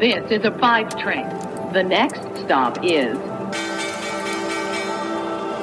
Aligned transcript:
This 0.00 0.30
is 0.30 0.46
a 0.46 0.58
five 0.58 0.88
train. 0.96 1.26
The 1.74 1.82
next 1.82 2.22
stop 2.42 2.82
is 2.82 3.18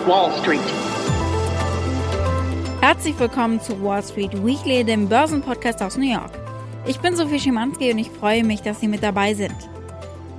Wall 0.06 0.32
Street. 0.44 0.62
Herzlich 2.80 3.18
willkommen 3.18 3.60
zu 3.60 3.82
Wall 3.82 4.04
Street 4.04 4.46
Weekly, 4.46 4.84
dem 4.84 5.10
Börsenpodcast 5.10 5.82
aus 5.82 5.98
New 5.98 6.14
York. 6.14 6.30
Ich 6.86 7.00
bin 7.00 7.16
Sophie 7.16 7.40
Schimanski 7.40 7.92
und 7.92 7.98
ich 7.98 8.12
freue 8.12 8.44
mich, 8.44 8.62
dass 8.62 8.80
Sie 8.80 8.88
mit 8.88 9.02
dabei 9.02 9.34
sind. 9.34 9.56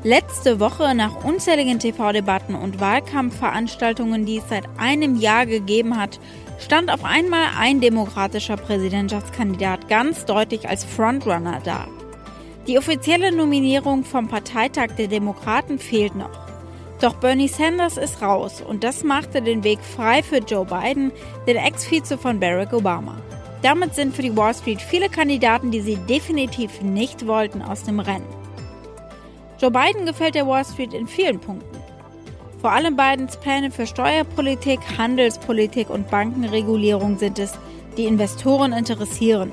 Letzte 0.05 0.61
Woche, 0.61 0.95
nach 0.95 1.25
unzähligen 1.25 1.80
TV-Debatten 1.80 2.55
und 2.55 2.79
Wahlkampfveranstaltungen, 2.79 4.25
die 4.25 4.39
es 4.39 4.49
seit 4.49 4.62
einem 4.79 5.17
Jahr 5.17 5.45
gegeben 5.45 6.01
hat, 6.01 6.21
stand 6.61 6.93
auf 6.93 7.05
einmal 7.05 7.46
ein 7.59 7.80
demokratischer 7.80 8.59
Präsidentschaftskandidat 8.59 9.89
ganz 9.89 10.25
deutlich 10.25 10.69
als 10.69 10.85
Frontrunner 10.85 11.61
da. 11.65 11.89
Die 12.69 12.77
offizielle 12.77 13.32
Nominierung 13.32 14.05
vom 14.05 14.29
Parteitag 14.29 14.89
der 14.99 15.08
Demokraten 15.08 15.79
fehlt 15.79 16.14
noch. 16.14 16.39
Doch 17.00 17.14
Bernie 17.14 17.49
Sanders 17.49 17.96
ist 17.96 18.21
raus 18.21 18.61
und 18.61 18.85
das 18.85 19.03
machte 19.03 19.41
den 19.41 19.64
Weg 19.64 19.79
frei 19.81 20.22
für 20.22 20.41
Joe 20.41 20.67
Biden, 20.67 21.11
den 21.46 21.57
Ex-Vize 21.57 22.18
von 22.18 22.39
Barack 22.39 22.75
Obama. 22.75 23.17
Damit 23.63 23.94
sind 23.94 24.14
für 24.14 24.21
die 24.21 24.36
Wall 24.36 24.54
Street 24.54 24.82
viele 24.82 25.08
Kandidaten, 25.08 25.71
die 25.71 25.81
sie 25.81 25.96
definitiv 25.96 26.82
nicht 26.82 27.27
wollten, 27.27 27.63
aus 27.63 27.85
dem 27.85 28.00
Rennen. 28.00 28.29
Joe 29.58 29.71
Biden 29.71 30.05
gefällt 30.05 30.35
der 30.35 30.46
Wall 30.46 30.66
Street 30.66 30.93
in 30.93 31.07
vielen 31.07 31.41
Punkten. 31.41 31.79
Vor 32.61 32.72
allem 32.72 32.97
Bidens 32.97 33.39
Pläne 33.39 33.70
für 33.70 33.86
Steuerpolitik, 33.86 34.80
Handelspolitik 34.98 35.89
und 35.89 36.11
Bankenregulierung 36.11 37.16
sind 37.16 37.39
es, 37.39 37.53
die 37.97 38.05
Investoren 38.05 38.75
interessieren. 38.75 39.53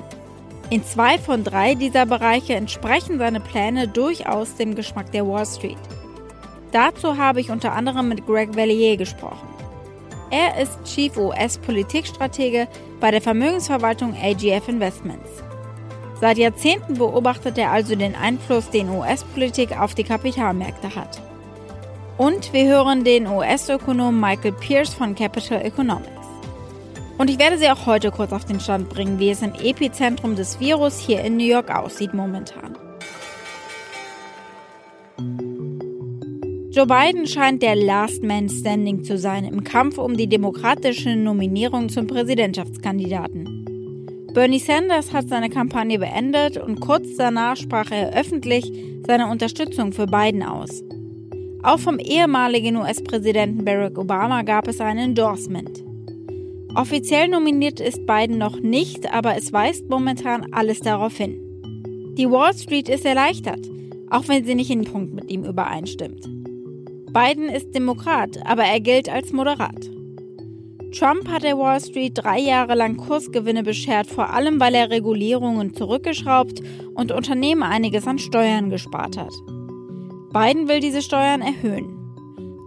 In 0.68 0.84
zwei 0.84 1.16
von 1.18 1.44
drei 1.44 1.74
dieser 1.74 2.06
Bereiche 2.06 2.54
entsprechen 2.54 3.18
seine 3.18 3.38
Pläne 3.38 3.86
durchaus 3.86 4.56
dem 4.56 4.74
Geschmack 4.74 5.12
der 5.12 5.26
Wall 5.26 5.46
Street. 5.46 5.78
Dazu 6.72 7.16
habe 7.16 7.40
ich 7.40 7.50
unter 7.50 7.72
anderem 7.72 8.08
mit 8.08 8.26
Greg 8.26 8.56
Vallier 8.56 8.96
gesprochen. 8.96 9.48
Er 10.30 10.60
ist 10.60 10.82
Chief 10.84 11.16
US-Politikstratege 11.16 12.66
bei 12.98 13.12
der 13.12 13.22
Vermögensverwaltung 13.22 14.16
AGF 14.20 14.66
Investments. 14.66 15.30
Seit 16.20 16.36
Jahrzehnten 16.36 16.94
beobachtet 16.94 17.58
er 17.58 17.70
also 17.70 17.94
den 17.94 18.16
Einfluss, 18.16 18.68
den 18.70 18.88
US-Politik 18.88 19.78
auf 19.78 19.94
die 19.94 20.02
Kapitalmärkte 20.02 20.96
hat. 20.96 21.22
Und 22.18 22.52
wir 22.52 22.66
hören 22.66 23.04
den 23.04 23.28
US-Ökonom 23.28 24.18
Michael 24.18 24.52
Pierce 24.52 24.94
von 24.94 25.14
Capital 25.14 25.62
Economics. 25.62 26.15
Und 27.18 27.30
ich 27.30 27.38
werde 27.38 27.56
Sie 27.56 27.68
auch 27.70 27.86
heute 27.86 28.10
kurz 28.10 28.32
auf 28.32 28.44
den 28.44 28.60
Stand 28.60 28.88
bringen, 28.90 29.18
wie 29.18 29.30
es 29.30 29.40
im 29.40 29.54
Epizentrum 29.54 30.36
des 30.36 30.60
Virus 30.60 30.98
hier 30.98 31.22
in 31.22 31.36
New 31.36 31.46
York 31.46 31.74
aussieht 31.74 32.12
momentan. 32.12 32.76
Joe 36.70 36.86
Biden 36.86 37.26
scheint 37.26 37.62
der 37.62 37.74
Last 37.74 38.22
Man 38.22 38.50
Standing 38.50 39.02
zu 39.02 39.16
sein 39.16 39.46
im 39.46 39.64
Kampf 39.64 39.96
um 39.96 40.14
die 40.14 40.26
demokratische 40.28 41.16
Nominierung 41.16 41.88
zum 41.88 42.06
Präsidentschaftskandidaten. 42.06 43.64
Bernie 44.34 44.58
Sanders 44.58 45.14
hat 45.14 45.30
seine 45.30 45.48
Kampagne 45.48 45.98
beendet 45.98 46.58
und 46.58 46.80
kurz 46.80 47.16
danach 47.16 47.56
sprach 47.56 47.90
er 47.90 48.12
öffentlich 48.12 48.70
seine 49.06 49.28
Unterstützung 49.28 49.92
für 49.92 50.06
Biden 50.06 50.42
aus. 50.42 50.84
Auch 51.62 51.78
vom 51.78 51.98
ehemaligen 51.98 52.76
US-Präsidenten 52.76 53.64
Barack 53.64 53.96
Obama 53.96 54.42
gab 54.42 54.68
es 54.68 54.78
ein 54.78 54.98
Endorsement. 54.98 55.85
Offiziell 56.76 57.28
nominiert 57.28 57.80
ist 57.80 58.04
Biden 58.04 58.36
noch 58.36 58.60
nicht, 58.60 59.10
aber 59.10 59.34
es 59.34 59.50
weist 59.50 59.88
momentan 59.88 60.52
alles 60.52 60.80
darauf 60.80 61.16
hin. 61.16 61.40
Die 62.18 62.30
Wall 62.30 62.52
Street 62.52 62.90
ist 62.90 63.06
erleichtert, 63.06 63.66
auch 64.10 64.28
wenn 64.28 64.44
sie 64.44 64.54
nicht 64.54 64.70
in 64.70 64.84
Punkt 64.84 65.14
mit 65.14 65.30
ihm 65.30 65.44
übereinstimmt. 65.44 66.28
Biden 67.14 67.48
ist 67.48 67.74
Demokrat, 67.74 68.38
aber 68.44 68.64
er 68.64 68.80
gilt 68.80 69.08
als 69.08 69.32
moderat. 69.32 69.90
Trump 70.92 71.30
hat 71.30 71.44
der 71.44 71.56
Wall 71.56 71.80
Street 71.80 72.12
drei 72.14 72.40
Jahre 72.40 72.74
lang 72.74 72.98
Kursgewinne 72.98 73.62
beschert, 73.62 74.06
vor 74.06 74.28
allem 74.34 74.60
weil 74.60 74.74
er 74.74 74.90
Regulierungen 74.90 75.72
zurückgeschraubt 75.72 76.60
und 76.94 77.10
Unternehmen 77.10 77.62
einiges 77.62 78.06
an 78.06 78.18
Steuern 78.18 78.68
gespart 78.68 79.16
hat. 79.16 79.32
Biden 80.30 80.68
will 80.68 80.80
diese 80.80 81.00
Steuern 81.00 81.40
erhöhen. 81.40 81.95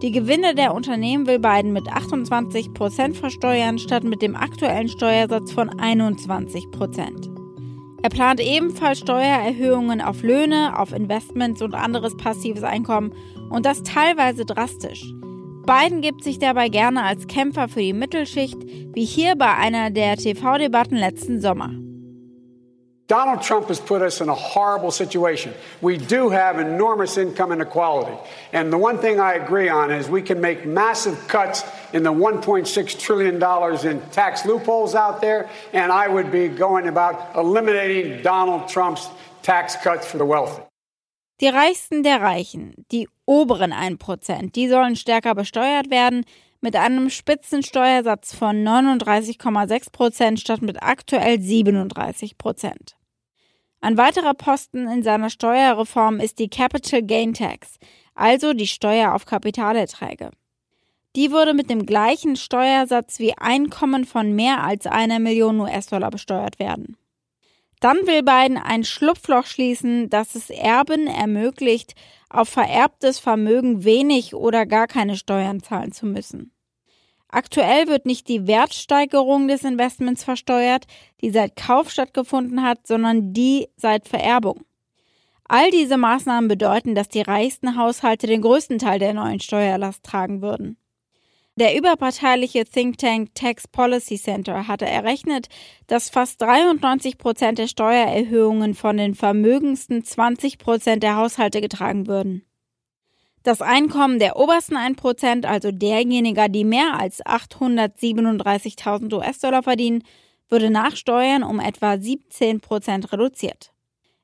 Die 0.02 0.12
Gewinne 0.12 0.54
der 0.54 0.72
Unternehmen 0.72 1.26
will 1.26 1.38
Biden 1.38 1.74
mit 1.74 1.86
28 1.86 2.72
Prozent 2.72 3.18
versteuern, 3.18 3.78
statt 3.78 4.02
mit 4.02 4.22
dem 4.22 4.34
aktuellen 4.34 4.88
Steuersatz 4.88 5.52
von 5.52 5.68
21 5.68 6.70
Prozent. 6.70 7.28
Er 8.02 8.08
plant 8.08 8.40
ebenfalls 8.40 9.00
Steuererhöhungen 9.00 10.00
auf 10.00 10.22
Löhne, 10.22 10.78
auf 10.78 10.94
Investments 10.94 11.60
und 11.60 11.74
anderes 11.74 12.16
passives 12.16 12.62
Einkommen 12.62 13.12
und 13.50 13.66
das 13.66 13.82
teilweise 13.82 14.46
drastisch. 14.46 15.04
Biden 15.66 16.00
gibt 16.00 16.24
sich 16.24 16.38
dabei 16.38 16.70
gerne 16.70 17.02
als 17.02 17.26
Kämpfer 17.26 17.68
für 17.68 17.80
die 17.80 17.92
Mittelschicht, 17.92 18.56
wie 18.94 19.04
hier 19.04 19.36
bei 19.36 19.54
einer 19.54 19.90
der 19.90 20.16
TV-Debatten 20.16 20.96
letzten 20.96 21.42
Sommer. 21.42 21.74
Donald 23.10 23.42
Trump 23.42 23.66
has 23.66 23.80
put 23.80 24.02
us 24.02 24.20
in 24.20 24.28
a 24.28 24.34
horrible 24.36 24.92
situation. 24.92 25.52
We 25.80 25.98
do 25.98 26.30
have 26.30 26.60
enormous 26.60 27.18
income 27.18 27.50
inequality. 27.50 28.16
And 28.52 28.72
the 28.72 28.78
one 28.78 28.98
thing 28.98 29.18
I 29.18 29.32
agree 29.34 29.68
on 29.68 29.90
is 29.90 30.08
we 30.08 30.22
can 30.22 30.40
make 30.40 30.64
massive 30.64 31.16
cuts 31.26 31.64
in 31.92 32.04
the 32.04 32.12
$1.6 32.12 32.98
trillion 33.00 33.34
in 33.84 34.00
tax 34.12 34.46
loopholes 34.46 34.94
out 34.94 35.20
there. 35.20 35.50
And 35.72 35.90
I 35.90 36.06
would 36.06 36.30
be 36.30 36.46
going 36.46 36.86
about 36.86 37.34
eliminating 37.34 38.22
Donald 38.22 38.68
Trump's 38.68 39.08
tax 39.42 39.74
cuts 39.74 40.06
for 40.06 40.18
the 40.18 40.24
wealthy. 40.24 40.62
Die 41.40 41.48
Reichsten 41.48 42.04
der 42.04 42.20
Reichen, 42.20 42.74
die 42.92 43.08
oberen 43.26 43.72
1%, 43.72 44.52
die 44.52 44.68
sollen 44.68 44.94
stärker 44.94 45.34
besteuert 45.34 45.90
werden 45.90 46.24
mit 46.60 46.76
einem 46.76 47.10
Spitzensteuersatz 47.10 48.36
von 48.36 48.62
39,6% 48.62 50.36
statt 50.38 50.62
mit 50.62 50.80
aktuell 50.80 51.38
37%. 51.38 52.99
Ein 53.82 53.96
weiterer 53.96 54.34
Posten 54.34 54.86
in 54.88 55.02
seiner 55.02 55.30
Steuerreform 55.30 56.20
ist 56.20 56.38
die 56.38 56.50
Capital 56.50 57.02
Gain 57.02 57.32
Tax, 57.32 57.78
also 58.14 58.52
die 58.52 58.66
Steuer 58.66 59.14
auf 59.14 59.24
Kapitalerträge. 59.24 60.30
Die 61.16 61.32
würde 61.32 61.54
mit 61.54 61.70
dem 61.70 61.86
gleichen 61.86 62.36
Steuersatz 62.36 63.18
wie 63.18 63.36
Einkommen 63.36 64.04
von 64.04 64.34
mehr 64.34 64.62
als 64.62 64.86
einer 64.86 65.18
Million 65.18 65.58
US-Dollar 65.60 66.10
besteuert 66.10 66.58
werden. 66.58 66.96
Dann 67.80 68.06
will 68.06 68.22
Biden 68.22 68.58
ein 68.58 68.84
Schlupfloch 68.84 69.46
schließen, 69.46 70.10
das 70.10 70.34
es 70.34 70.50
Erben 70.50 71.06
ermöglicht, 71.06 71.94
auf 72.28 72.50
vererbtes 72.50 73.18
Vermögen 73.18 73.82
wenig 73.82 74.34
oder 74.34 74.66
gar 74.66 74.86
keine 74.86 75.16
Steuern 75.16 75.60
zahlen 75.60 75.90
zu 75.90 76.04
müssen. 76.04 76.52
Aktuell 77.32 77.86
wird 77.86 78.06
nicht 78.06 78.28
die 78.28 78.48
Wertsteigerung 78.48 79.46
des 79.46 79.62
Investments 79.62 80.24
versteuert, 80.24 80.86
die 81.20 81.30
seit 81.30 81.54
Kauf 81.54 81.90
stattgefunden 81.90 82.62
hat, 82.62 82.86
sondern 82.86 83.32
die 83.32 83.68
seit 83.76 84.08
Vererbung. 84.08 84.64
All 85.44 85.70
diese 85.70 85.96
Maßnahmen 85.96 86.48
bedeuten, 86.48 86.94
dass 86.94 87.08
die 87.08 87.22
reichsten 87.22 87.76
Haushalte 87.76 88.26
den 88.26 88.42
größten 88.42 88.78
Teil 88.78 88.98
der 88.98 89.14
neuen 89.14 89.40
Steuerlast 89.40 90.04
tragen 90.04 90.42
würden. 90.42 90.76
Der 91.56 91.76
überparteiliche 91.76 92.64
Think 92.64 92.98
Tank 92.98 93.34
Tax 93.34 93.68
Policy 93.68 94.16
Center 94.16 94.66
hatte 94.66 94.86
errechnet, 94.86 95.48
dass 95.86 96.08
fast 96.08 96.40
93 96.40 97.18
Prozent 97.18 97.58
der 97.58 97.66
Steuererhöhungen 97.66 98.74
von 98.74 98.96
den 98.96 99.14
vermögendsten 99.14 100.04
20 100.04 100.58
Prozent 100.58 101.02
der 101.02 101.16
Haushalte 101.16 101.60
getragen 101.60 102.06
würden. 102.06 102.44
Das 103.42 103.62
Einkommen 103.62 104.18
der 104.18 104.36
obersten 104.36 104.76
1%, 104.76 105.46
also 105.46 105.70
derjenigen, 105.72 106.52
die 106.52 106.64
mehr 106.64 107.00
als 107.00 107.24
837.000 107.24 109.14
US-Dollar 109.14 109.62
verdienen, 109.62 110.04
würde 110.50 110.70
nach 110.70 110.94
Steuern 110.94 111.42
um 111.42 111.58
etwa 111.58 111.92
17% 111.92 113.12
reduziert. 113.12 113.72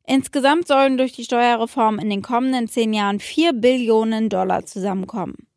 Insgesamt 0.06 0.69
sollen 0.69 0.99
durch 0.99 1.12
die 1.12 1.25
Steuerreform 1.25 1.99
in 1.99 2.11
den 2.11 2.23
kommenden 2.23 2.69
zehn 2.69 2.93
Jahren 2.93 3.19
4 3.19 3.55
Billionen 3.55 4.29
Dollar 4.29 4.64
zusammenkommen. 4.67 5.49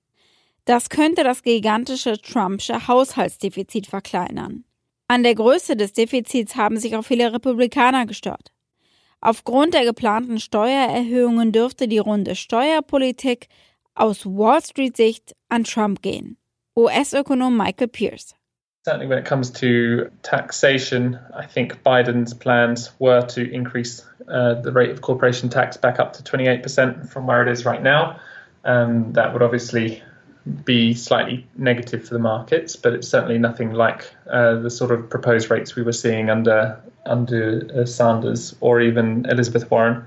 Das 0.65 0.89
könnte 0.89 1.23
das 1.23 1.43
gigantische 1.43 2.19
Trumpsche 2.21 2.87
Haushaltsdefizit 2.87 3.87
verkleinern. 3.87 4.63
An 5.07 5.23
der 5.23 5.35
Größe 5.35 5.75
des 5.75 5.93
Defizits 5.93 6.55
haben 6.55 6.77
sich 6.77 6.95
auch 6.95 7.03
viele 7.03 7.33
Republikaner 7.33 8.05
gestört. 8.05 8.51
Aufgrund 9.21 9.73
der 9.73 9.83
geplanten 9.83 10.39
Steuererhöhungen 10.39 11.51
dürfte 11.51 11.87
die 11.87 11.97
Runde 11.97 12.35
Steuerpolitik 12.35 13.47
aus 13.93 14.25
Wall 14.25 14.61
Street 14.61 14.95
Sicht 14.95 15.35
an 15.49 15.65
Trump 15.65 16.01
gehen. 16.01 16.37
US-Ökonom 16.77 17.57
Michael 17.57 17.89
Pearce. 17.89 18.33
Certainly, 18.85 19.07
when 19.07 19.17
it 19.17 19.25
comes 19.25 19.51
to 19.51 20.09
taxation, 20.23 21.19
I 21.35 21.45
think 21.45 21.83
Biden's 21.83 22.33
plans 22.33 22.93
were 22.97 23.21
to 23.27 23.41
increase 23.41 24.05
uh, 24.27 24.53
the 24.61 24.71
rate 24.71 24.89
of 24.89 25.01
corporation 25.01 25.49
tax 25.49 25.75
back 25.75 25.99
up 25.99 26.13
to 26.13 26.23
28% 26.23 27.09
from 27.09 27.27
where 27.27 27.41
it 27.41 27.49
is 27.49 27.65
right 27.65 27.83
now. 27.83 28.21
Um, 28.63 29.11
that 29.13 29.33
would 29.33 29.41
obviously 29.41 30.01
be 30.63 30.93
slightly 30.93 31.47
negative 31.55 32.07
for 32.07 32.13
the 32.13 32.19
markets, 32.19 32.75
but 32.75 32.93
it's 32.93 33.07
certainly 33.07 33.37
nothing 33.37 33.73
like 33.73 34.13
uh, 34.29 34.55
the 34.55 34.69
sort 34.69 34.91
of 34.91 35.09
proposed 35.09 35.51
rates 35.51 35.75
we 35.75 35.83
were 35.83 35.93
seeing 35.93 36.29
under 36.29 36.81
under 37.05 37.67
uh, 37.75 37.85
Sanders 37.85 38.55
or 38.59 38.81
even 38.81 39.25
Elizabeth 39.29 39.69
Warren. 39.69 40.05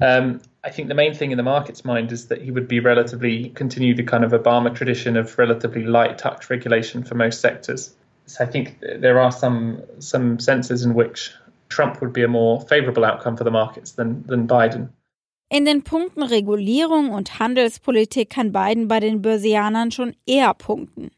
Um, 0.00 0.40
I 0.64 0.70
think 0.70 0.88
the 0.88 0.94
main 0.94 1.14
thing 1.14 1.30
in 1.30 1.36
the 1.36 1.42
market's 1.42 1.84
mind 1.84 2.12
is 2.12 2.28
that 2.28 2.42
he 2.42 2.50
would 2.50 2.68
be 2.68 2.80
relatively 2.80 3.50
continue 3.50 3.94
the 3.94 4.02
kind 4.02 4.24
of 4.24 4.32
Obama 4.32 4.74
tradition 4.74 5.16
of 5.16 5.38
relatively 5.38 5.84
light 5.84 6.18
touch 6.18 6.50
regulation 6.50 7.04
for 7.04 7.14
most 7.14 7.40
sectors. 7.40 7.94
So 8.26 8.44
I 8.44 8.46
think 8.46 8.78
there 8.80 9.18
are 9.20 9.32
some 9.32 9.82
some 9.98 10.38
senses 10.38 10.84
in 10.84 10.94
which 10.94 11.32
Trump 11.68 12.00
would 12.00 12.12
be 12.12 12.22
a 12.22 12.28
more 12.28 12.60
favorable 12.60 13.04
outcome 13.04 13.36
for 13.36 13.44
the 13.44 13.50
markets 13.50 13.92
than, 13.92 14.22
than 14.24 14.48
Biden. 14.48 14.90
In 15.50 15.64
den 15.64 15.82
Punkten 15.82 16.22
Regulierung 16.22 17.10
und 17.10 17.38
Handelspolitik 17.38 18.28
kann 18.28 18.52
Biden 18.52 18.86
bei 18.86 19.00
den 19.00 19.22
Börsianern 19.22 19.90
schon 19.90 20.14
eher 20.26 20.52
punkten. 20.52 21.10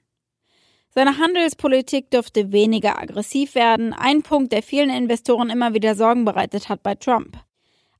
Seine 0.91 1.19
Handelspolitik 1.19 2.11
dürfte 2.11 2.53
weniger 2.53 3.00
aggressiv 3.00 3.56
werden, 3.56 3.93
ein 3.93 4.23
Punkt, 4.23 4.53
der 4.53 4.62
vielen 4.62 4.91
Investoren 4.91 5.50
immer 5.50 5.75
wieder 5.75 5.97
Sorgen 5.97 6.25
bereitet 6.25 6.69
hat 6.69 6.85
bei 6.85 6.94
Trump. 6.94 7.38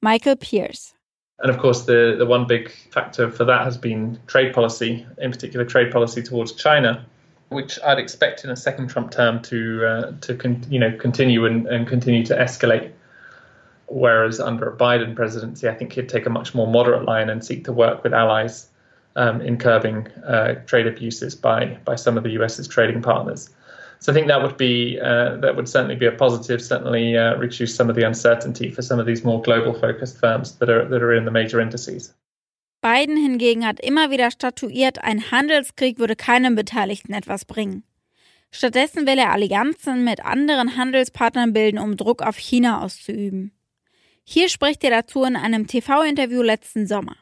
Michael 0.01 0.37
Pierce. 0.37 0.95
And 1.39 1.51
of 1.51 1.59
course, 1.59 1.85
the, 1.85 2.17
the 2.19 2.27
one 2.27 2.47
big 2.47 2.71
factor 2.91 3.31
for 3.31 3.47
that 3.47 3.65
has 3.65 3.77
been 3.77 4.19
trade 4.27 4.53
policy, 4.53 5.07
in 5.19 5.31
particular, 5.31 5.67
trade 5.67 5.91
policy 5.91 6.23
towards 6.23 6.55
China, 6.55 7.05
which 7.49 7.79
I'd 7.83 7.99
expect 7.99 8.45
in 8.45 8.51
a 8.51 8.57
second 8.57 8.89
Trump 8.89 9.11
term 9.11 9.41
to 9.43 9.85
uh, 9.85 10.13
to 10.21 10.35
con- 10.37 10.65
you 10.69 10.79
know 10.79 10.93
continue 10.97 11.47
and, 11.47 11.67
and 11.67 11.89
continue 11.89 12.25
to 12.27 12.37
escalate. 12.37 12.93
Whereas 13.91 14.39
under 14.39 14.71
a 14.71 14.77
Biden 14.77 15.17
presidency, 15.17 15.69
I 15.69 15.75
think 15.75 15.93
he'd 15.93 16.09
take 16.09 16.25
a 16.25 16.31
much 16.31 16.55
more 16.55 16.69
moderate 16.69 17.05
line 17.05 17.29
and 17.29 17.45
seek 17.45 17.65
to 17.65 17.73
work 17.73 18.05
with 18.05 18.15
allies 18.15 18.69
um, 19.17 19.41
in 19.41 19.59
curbing 19.59 20.07
uh, 20.25 20.55
trade 20.67 20.87
abuses 20.87 21.35
by 21.35 21.77
by 21.85 21.97
some 21.97 22.17
of 22.17 22.23
the 22.23 22.31
US's 22.41 22.69
trading 22.69 23.03
partners. 23.03 23.51
So 23.99 24.13
I 24.13 24.15
think 24.15 24.29
that 24.29 24.43
would 24.43 24.57
be 24.57 24.99
uh, 25.01 25.37
that 25.39 25.57
would 25.57 25.69
certainly 25.69 25.97
be 25.97 26.07
a 26.07 26.13
positive. 26.13 26.63
Certainly 26.63 27.17
uh, 27.17 27.35
reduce 27.37 27.75
some 27.75 27.91
of 27.91 27.97
the 27.97 28.07
uncertainty 28.07 28.71
for 28.71 28.83
some 28.83 29.01
of 29.01 29.07
these 29.07 29.25
more 29.25 29.43
global 29.43 29.75
focused 29.75 30.19
firms 30.19 30.57
that 30.59 30.71
are 30.71 30.89
that 30.89 31.03
are 31.03 31.13
in 31.13 31.25
the 31.25 31.33
major 31.33 31.61
indices. 31.61 32.15
Biden 32.83 33.17
hingegen 33.17 33.63
hat 33.63 33.79
immer 33.81 34.11
wieder 34.11 34.31
statuiert, 34.31 35.05
ein 35.05 35.31
Handelskrieg 35.31 35.99
würde 35.99 36.17
keinem 36.17 36.55
Beteiligten 36.55 37.13
etwas 37.13 37.45
bringen. 37.45 37.83
Stattdessen 38.53 39.07
will 39.07 39.19
er 39.19 39.33
Allianzen 39.33 40.03
mit 40.03 40.25
anderen 40.25 40.77
Handelspartnern 40.77 41.53
bilden, 41.53 41.79
um 41.79 41.97
Druck 41.97 42.23
auf 42.23 42.39
China 42.39 42.83
auszuüben. 42.83 43.53
Hier 44.33 44.49
spricht 44.49 44.85
er 44.85 44.91
dazu 44.91 45.25
in 45.25 45.35
einem 45.35 45.67
TV-Interview 45.67 46.41
letzten 46.43 46.87
Sommer. 46.87 47.17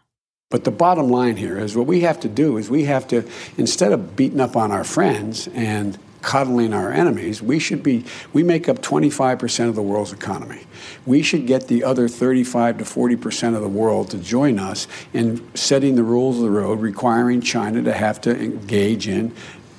But 0.51 0.65
the 0.65 0.71
bottom 0.71 1.09
line 1.09 1.37
here 1.37 1.57
is 1.57 1.75
what 1.75 1.87
we 1.87 2.03
have 2.03 2.21
to 2.21 2.29
do 2.29 2.59
is 2.59 2.69
we 2.69 2.85
have 2.85 3.09
to, 3.09 3.23
instead 3.57 3.93
of 3.93 4.15
beating 4.15 4.41
up 4.41 4.55
on 4.57 4.71
our 4.71 4.85
friends 4.85 5.49
and 5.55 5.97
coddling 6.21 6.75
our 6.75 6.93
enemies, 6.93 7.41
we 7.41 7.59
should 7.59 7.83
be, 7.83 8.05
we 8.35 8.43
make 8.43 8.69
up 8.69 8.83
25% 8.83 9.71
of 9.71 9.75
the 9.75 9.81
world's 9.81 10.13
economy. 10.13 10.67
We 11.07 11.23
should 11.23 11.47
get 11.47 11.69
the 11.69 11.83
other 11.83 12.09
35 12.09 12.79
to 12.79 12.85
40% 12.85 13.55
of 13.55 13.63
the 13.63 13.69
world 13.69 14.11
to 14.11 14.19
join 14.19 14.59
us 14.59 14.87
in 15.15 15.41
setting 15.55 15.95
the 15.95 16.03
rules 16.03 16.37
of 16.37 16.43
the 16.43 16.51
road, 16.51 16.81
requiring 16.81 17.41
China 17.41 17.83
to 17.85 17.93
have 17.95 18.21
to 18.23 18.39
engage 18.39 19.09
in, 19.09 19.33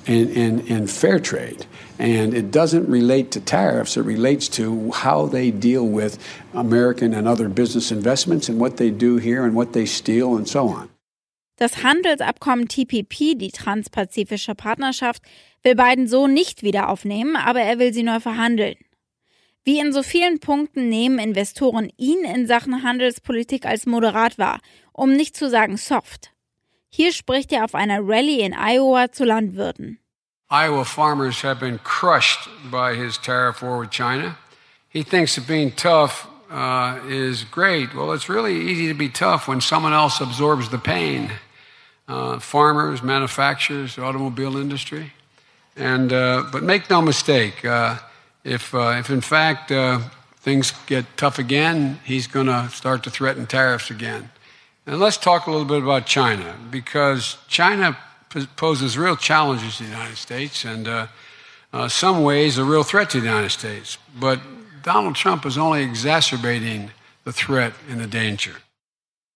in, 0.06 0.28
in, 0.30 0.66
in 0.66 0.86
fair 0.86 1.18
trade. 1.20 1.66
And 1.98 2.34
it 2.34 2.50
doesn't 2.50 2.88
relate 2.88 3.30
to 3.32 3.40
tariffs, 3.40 3.96
it 3.96 4.04
relates 4.04 4.48
to 4.56 4.90
how 4.92 5.26
they 5.26 5.50
deal 5.50 5.86
with 5.86 6.18
American 6.54 7.12
and 7.12 7.28
other 7.28 7.48
business 7.48 7.90
investments 7.90 8.48
and 8.48 8.58
what 8.58 8.78
they 8.78 8.90
do 8.90 9.18
here 9.18 9.44
and 9.44 9.54
what 9.54 9.72
they 9.72 9.86
steal 9.86 10.36
and 10.36 10.48
so 10.48 10.68
on. 10.68 10.88
Das 11.56 11.82
Handelsabkommen 11.82 12.68
TPP, 12.68 13.36
die 13.36 13.50
Transpazifische 13.50 14.54
Partnerschaft, 14.54 15.22
will 15.62 15.74
Biden 15.74 16.08
so 16.08 16.26
nicht 16.26 16.62
wieder 16.62 16.88
aufnehmen, 16.88 17.36
aber 17.36 17.60
er 17.60 17.78
will 17.78 17.92
sie 17.92 18.02
neu 18.02 18.18
verhandeln. 18.18 18.76
Wie 19.62 19.78
in 19.78 19.92
so 19.92 20.02
vielen 20.02 20.40
Punkten 20.40 20.88
nehmen 20.88 21.18
Investoren 21.18 21.92
ihn 21.98 22.24
in 22.24 22.46
Sachen 22.46 22.82
Handelspolitik 22.82 23.66
als 23.66 23.84
moderat 23.84 24.38
wahr, 24.38 24.60
um 24.94 25.12
nicht 25.12 25.36
zu 25.36 25.50
sagen 25.50 25.76
soft. 25.76 26.32
Hier 26.92 27.12
spricht 27.12 27.52
er 27.52 27.64
auf 27.64 27.74
einer 27.74 28.00
Rallye 28.00 28.40
in 28.40 28.52
Iowa 28.52 29.12
zu 29.12 29.24
Landwirten. 29.24 29.98
Iowa 30.50 30.84
farmers 30.84 31.42
have 31.42 31.60
been 31.60 31.78
crushed 31.78 32.48
by 32.70 32.96
his 32.96 33.16
tariff 33.16 33.62
war 33.62 33.78
with 33.78 33.90
China. 33.90 34.36
He 34.88 35.04
thinks 35.04 35.36
that 35.36 35.46
being 35.46 35.70
tough 35.70 36.26
uh, 36.50 36.98
is 37.08 37.44
great. 37.44 37.94
Well, 37.94 38.12
it's 38.12 38.28
really 38.28 38.56
easy 38.56 38.88
to 38.88 38.94
be 38.94 39.08
tough 39.08 39.46
when 39.46 39.60
someone 39.60 39.92
else 39.92 40.20
absorbs 40.20 40.68
the 40.68 40.78
pain. 40.78 41.30
Uh, 42.08 42.40
farmers, 42.40 43.04
manufacturers, 43.04 43.96
automobile 43.96 44.56
industry. 44.56 45.12
And, 45.76 46.12
uh, 46.12 46.42
but 46.50 46.64
make 46.64 46.90
no 46.90 47.00
mistake, 47.00 47.64
uh, 47.64 47.98
if, 48.42 48.74
uh, 48.74 48.96
if 48.98 49.10
in 49.10 49.20
fact 49.20 49.70
uh, 49.70 50.00
things 50.40 50.72
get 50.86 51.04
tough 51.16 51.38
again, 51.38 52.00
he's 52.04 52.26
going 52.26 52.46
to 52.46 52.68
start 52.70 53.04
to 53.04 53.10
threaten 53.10 53.46
tariffs 53.46 53.90
again. 53.90 54.30
And 54.86 54.98
let's 54.98 55.18
talk 55.18 55.46
a 55.46 55.50
little 55.50 55.66
bit 55.66 55.82
about 55.82 56.06
China, 56.06 56.56
because 56.70 57.36
China 57.48 57.96
poses 58.56 58.96
real 58.96 59.16
challenges 59.16 59.76
to 59.78 59.84
the 59.84 59.90
United 59.90 60.16
States 60.16 60.64
and 60.64 60.88
uh, 60.88 61.06
uh, 61.72 61.88
some 61.88 62.22
ways 62.22 62.58
a 62.58 62.64
real 62.64 62.84
threat 62.84 63.10
to 63.10 63.20
the 63.20 63.26
United 63.26 63.50
States. 63.50 63.98
But 64.18 64.40
Donald 64.82 65.16
Trump 65.16 65.44
is 65.44 65.58
only 65.58 65.82
exacerbating 65.82 66.90
the 67.24 67.32
threat 67.32 67.72
and 67.90 68.00
the 68.00 68.06
danger. 68.06 68.56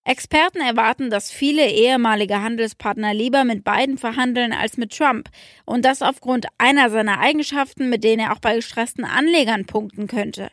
Experten 0.06 0.60
erwarten, 0.60 1.08
dass 1.08 1.30
viele 1.30 1.70
ehemalige 1.70 2.42
Handelspartner 2.42 3.14
lieber 3.14 3.44
mit 3.44 3.64
Biden 3.64 3.96
verhandeln 3.96 4.52
als 4.52 4.76
mit 4.76 4.94
Trump 4.94 5.30
und 5.64 5.82
das 5.82 6.02
aufgrund 6.02 6.46
einer 6.58 6.90
seiner 6.90 7.20
Eigenschaften, 7.20 7.88
mit 7.88 8.04
denen 8.04 8.20
er 8.20 8.32
auch 8.32 8.38
bei 8.38 8.54
gestressten 8.56 9.06
Anlegern 9.06 9.64
punkten 9.64 10.06
könnte. 10.06 10.50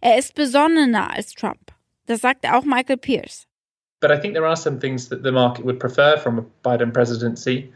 Er 0.00 0.16
ist 0.16 0.34
besonnener 0.34 1.10
als 1.10 1.34
Trump. 1.34 1.72
Das 2.06 2.20
sagt 2.20 2.46
auch 2.46 2.64
Michael 2.64 2.96
Pierce. 2.96 3.47
But 4.00 4.12
I 4.12 4.18
think 4.18 4.34
there 4.34 4.46
are 4.46 4.56
some 4.56 4.78
things 4.78 5.08
that 5.08 5.22
the 5.22 5.32
market 5.32 5.64
would 5.64 5.80
prefer 5.80 6.16
from 6.16 6.38
a 6.38 6.44
Biden 6.64 6.92
presidency. 6.92 7.72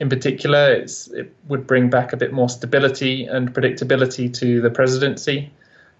In 0.00 0.08
particular, 0.08 0.72
it 0.72 1.32
would 1.48 1.66
bring 1.66 1.90
back 1.90 2.12
a 2.12 2.16
bit 2.16 2.32
more 2.32 2.48
stability 2.48 3.26
and 3.26 3.52
predictability 3.52 4.32
to 4.40 4.60
the 4.60 4.70
presidency. 4.70 5.50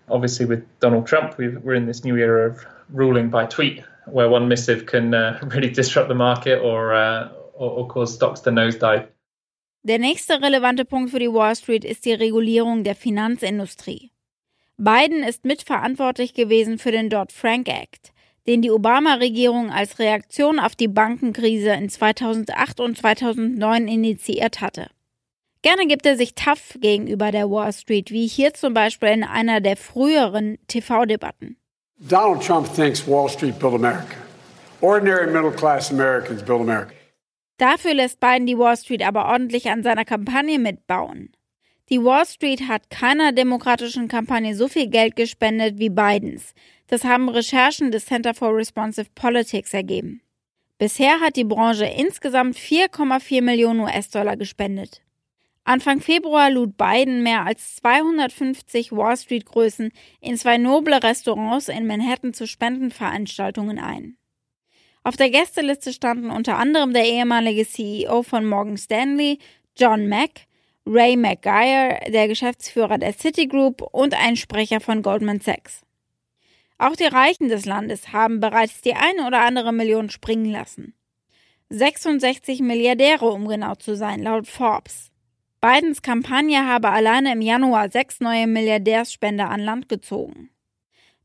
Obviously, 0.09 0.47
with 0.47 0.65
Donald 0.81 1.07
Trump, 1.07 1.37
we 1.37 1.47
are 1.47 1.75
in 1.75 1.87
this 1.87 2.05
new 2.05 2.17
era 2.17 2.49
of 2.51 2.65
ruling 2.91 3.29
by 3.29 3.47
tweet, 3.47 3.83
where 4.07 4.29
one 4.29 4.49
missive 4.49 4.87
can 4.87 5.15
uh, 5.15 5.39
really 5.55 5.71
disrupt 5.71 6.09
the 6.09 6.15
market 6.15 6.59
or, 6.61 6.95
uh, 6.95 7.29
or, 7.55 7.71
or 7.71 7.89
cause 7.89 8.15
stocks 8.15 8.41
to 8.41 8.51
nosedive. 8.51 9.09
Der 9.83 9.99
nächste 9.99 10.43
relevante 10.43 10.85
Punkt 10.85 11.11
für 11.11 11.21
die 11.21 11.33
Wall 11.33 11.55
Street 11.55 11.85
ist 11.85 12.05
die 12.05 12.13
Regulierung 12.13 12.83
der 12.83 12.97
Finanzindustrie. 12.97 14.11
Biden 14.79 15.23
ist 15.23 15.45
mitverantwortlich 15.45 16.35
gewesen 16.35 16.79
für 16.79 16.91
den 16.91 17.09
Dodd-Frank 17.09 17.69
Act, 17.69 18.13
den 18.47 18.63
die 18.63 18.71
Obama-Regierung 18.71 19.71
als 19.71 19.99
Reaktion 19.99 20.59
auf 20.59 20.77
die 20.77 20.89
Bankenkrise 20.89 21.71
in 21.71 21.89
2008 21.89 22.81
und 22.81 22.99
2009 22.99 23.89
initiiert 23.89 24.61
hatte. 24.61 24.89
Gerne 25.63 25.87
gibt 25.87 26.07
er 26.07 26.17
sich 26.17 26.35
tough 26.35 26.77
gegenüber 26.81 27.33
der 27.33 27.51
Wall 27.51 27.73
Street, 27.73 28.11
wie 28.13 28.27
hier 28.27 28.55
zum 28.55 28.73
Beispiel 28.73 29.09
in 29.09 29.25
einer 29.25 29.61
der 29.61 29.77
früheren 29.77 30.59
TV-Debatten. 30.69 31.57
Donald 31.99 32.47
Trump 32.47 32.73
thinks 32.73 33.09
Wall 33.09 33.29
Street 33.29 33.59
built 33.59 33.75
America. 33.75 34.17
Ordinary 34.81 35.27
middle 35.27 35.51
class 35.51 35.91
Americans 35.91 36.43
build 36.43 36.61
America. 36.61 36.93
Dafür 37.59 37.95
lässt 37.95 38.21
Biden 38.21 38.47
die 38.47 38.59
Wall 38.59 38.77
Street 38.77 39.03
aber 39.03 39.27
ordentlich 39.27 39.71
an 39.71 39.83
seiner 39.83 40.05
Kampagne 40.05 40.59
mitbauen. 40.59 41.33
Die 41.89 42.03
Wall 42.03 42.27
Street 42.27 42.69
hat 42.69 42.91
keiner 42.91 43.33
demokratischen 43.33 44.09
Kampagne 44.09 44.55
so 44.55 44.69
viel 44.69 44.89
Geld 44.89 45.17
gespendet 45.17 45.79
wie 45.79 45.89
Bidens. 45.89 46.53
Das 46.89 47.05
haben 47.05 47.29
Recherchen 47.29 47.91
des 47.91 48.07
Center 48.07 48.35
for 48.35 48.55
Responsive 48.57 49.09
Politics 49.15 49.75
ergeben. 49.75 50.21
Bisher 50.79 51.21
hat 51.21 51.37
die 51.37 51.45
Branche 51.45 51.87
insgesamt 51.87 52.57
4,4 52.57 53.43
Millionen 53.43 53.81
US-Dollar 53.81 54.37
gespendet. 54.37 55.03
Anfang 55.65 56.01
Februar 56.01 56.51
lud 56.51 56.77
Biden 56.77 57.25
mehr 57.25 57.45
als 57.45 57.77
250 57.77 58.93
Wall 58.93 59.17
Street-Größen 59.17 59.91
in 60.21 60.37
zwei 60.37 60.59
noble 60.59 61.03
Restaurants 61.03 61.69
in 61.69 61.89
Manhattan 61.89 62.35
zu 62.35 62.47
Spendenveranstaltungen 62.47 63.81
ein. 63.81 64.17
Auf 65.03 65.17
der 65.17 65.31
Gästeliste 65.31 65.93
standen 65.93 66.31
unter 66.31 66.59
anderem 66.59 66.93
der 66.93 67.07
ehemalige 67.07 67.67
CEO 67.67 68.23
von 68.23 68.45
Morgan 68.45 68.77
Stanley, 68.77 69.39
John 69.77 70.09
Mack, 70.09 70.47
Ray 70.87 71.17
McGuire, 71.17 72.01
der 72.13 72.29
Geschäftsführer 72.29 72.99
der 72.99 73.17
Citigroup 73.17 73.83
und 73.93 74.15
ein 74.15 74.37
Sprecher 74.37 74.81
von 74.81 75.03
Goldman 75.03 75.41
Sachs. 75.41 75.86
Auch 76.79 76.95
die 76.95 77.05
Reichen 77.05 77.49
des 77.49 77.65
Landes 77.65 78.13
haben 78.13 78.41
bereits 78.41 78.83
die 78.83 78.95
eine 78.95 79.27
oder 79.27 79.41
andere 79.41 79.73
Million 79.73 80.11
springen 80.11 80.51
lassen. 80.51 80.95
66 81.71 82.61
Milliardäre, 82.61 83.27
um 83.27 83.49
genau 83.49 83.75
zu 83.75 83.97
sein, 83.97 84.23
laut 84.23 84.47
Forbes. 84.47 85.11
Bidens 85.61 86.03
Kampagne 86.03 86.67
habe 86.67 86.91
alleine 86.91 87.33
im 87.33 87.41
Januar 87.41 87.91
sechs 87.91 88.21
neue 88.21 88.47
Milliardärsspender 88.47 89.49
an 89.49 89.61
Land 89.61 89.89
gezogen. 89.89 90.51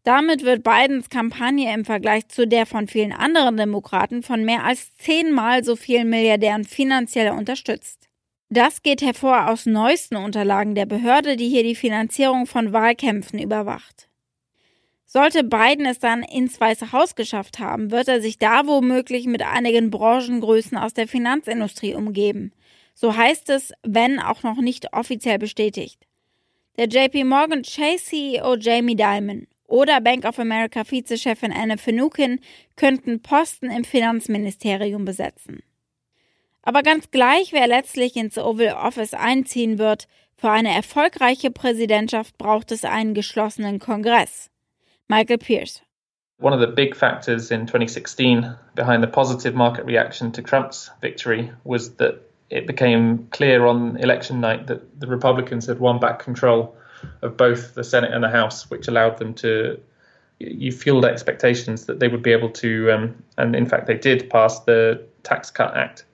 Damit 0.04 0.44
wird 0.44 0.64
Bidens 0.64 1.10
Kampagne 1.10 1.72
im 1.74 1.86
Vergleich 1.86 2.28
zu 2.28 2.48
der 2.48 2.66
von 2.66 2.88
vielen 2.88 3.14
anderen 3.14 3.56
Demokraten 3.56 4.24
von 4.24 4.44
mehr 4.44 4.64
als 4.64 4.96
zehnmal 4.96 5.64
so 5.64 5.76
vielen 5.76 6.10
Milliardären 6.10 6.64
finanziell 6.64 7.32
unterstützt. 7.34 8.10
Das 8.50 8.82
geht 8.82 9.02
hervor 9.02 9.48
aus 9.48 9.68
neuesten 9.68 10.16
Unterlagen 10.16 10.74
der 10.74 10.88
Behörde, 10.88 11.36
die 11.36 11.50
hier 11.50 11.64
die 11.64 11.76
Finanzierung 11.76 12.48
von 12.48 12.74
Wahlkämpfen 12.74 13.38
überwacht. 13.38 14.10
Sollte 15.14 15.44
Biden 15.44 15.86
es 15.86 16.00
dann 16.00 16.24
ins 16.24 16.62
Weiße 16.62 16.94
Haus 16.94 17.16
geschafft 17.16 17.60
haben, 17.60 17.92
wird 17.92 18.08
er 18.08 18.22
sich 18.22 18.38
da 18.38 18.66
womöglich 18.66 19.26
mit 19.26 19.42
einigen 19.42 19.90
Branchengrößen 19.90 20.78
aus 20.78 20.94
der 20.94 21.06
Finanzindustrie 21.06 21.96
umgeben. 21.96 22.54
So 22.94 23.18
heißt 23.18 23.50
es, 23.50 23.74
wenn 23.84 24.22
auch 24.22 24.44
noch 24.44 24.62
nicht 24.62 24.94
offiziell 24.94 25.38
bestätigt. 25.38 26.08
Der 26.78 26.88
JP 26.88 27.26
Morgan 27.26 27.64
Chase 27.64 28.06
CEO 28.06 28.56
Jamie 28.56 28.96
Dimon 28.96 29.48
oder 29.68 30.00
Bank 30.00 30.24
of 30.24 30.40
America 30.40 30.90
Vizechefin 30.90 31.52
Anne 31.52 31.78
Finucane 31.78 32.40
könnten 32.78 33.22
Posten 33.22 33.70
im 33.70 33.84
Finanzministerium 33.84 35.04
besetzen. 35.04 35.62
Aber 36.62 36.84
ganz 36.84 37.12
gleich, 37.12 37.52
wer 37.52 37.68
letztlich 37.68 38.16
ins 38.16 38.38
Oval 38.38 38.78
Office 38.82 39.14
einziehen 39.14 39.78
wird, 39.78 40.08
für 40.38 40.52
eine 40.52 40.74
erfolgreiche 40.74 41.52
Präsidentschaft 41.52 42.38
braucht 42.38 42.72
es 42.72 42.86
einen 42.86 43.14
geschlossenen 43.14 43.80
Kongress. 43.80 44.51
Michael 45.12 45.40
Pearce. 45.40 45.82
One 46.40 46.54
of 46.54 46.62
the 46.62 46.68
big 46.68 46.96
factors 46.96 47.52
in 47.52 47.66
2016 47.66 48.56
behind 48.76 49.04
the 49.04 49.08
positive 49.08 49.54
market 49.54 49.84
reaction 49.84 50.32
to 50.32 50.42
Trump's 50.42 50.90
victory 51.02 51.52
was 51.66 51.96
that 51.96 52.22
it 52.50 52.66
became 52.66 53.28
clear 53.32 53.66
on 53.66 53.98
election 53.98 54.40
night 54.40 54.68
that 54.68 55.02
the 55.02 55.08
Republicans 55.08 55.66
had 55.66 55.82
won 55.82 56.00
back 56.00 56.20
control 56.20 56.78
of 57.22 57.36
both 57.36 57.76
the 57.76 57.84
Senate 57.84 58.14
and 58.14 58.24
the 58.24 58.30
House, 58.30 58.70
which 58.70 58.88
allowed 58.88 59.18
them 59.18 59.34
to. 59.34 59.82
You 60.40 60.72
fueled 60.72 61.04
expectations 61.04 61.88
that 61.88 62.00
they 62.00 62.08
would 62.08 62.24
be 62.24 62.32
able 62.32 62.50
to, 62.50 62.92
um, 62.92 63.24
and 63.38 63.54
in 63.54 63.66
fact, 63.66 63.88
they 63.88 63.98
did 63.98 64.30
pass 64.30 64.62
the 64.62 65.06
Tax 65.24 65.52
Cut 65.52 65.76
Act, 65.76 66.06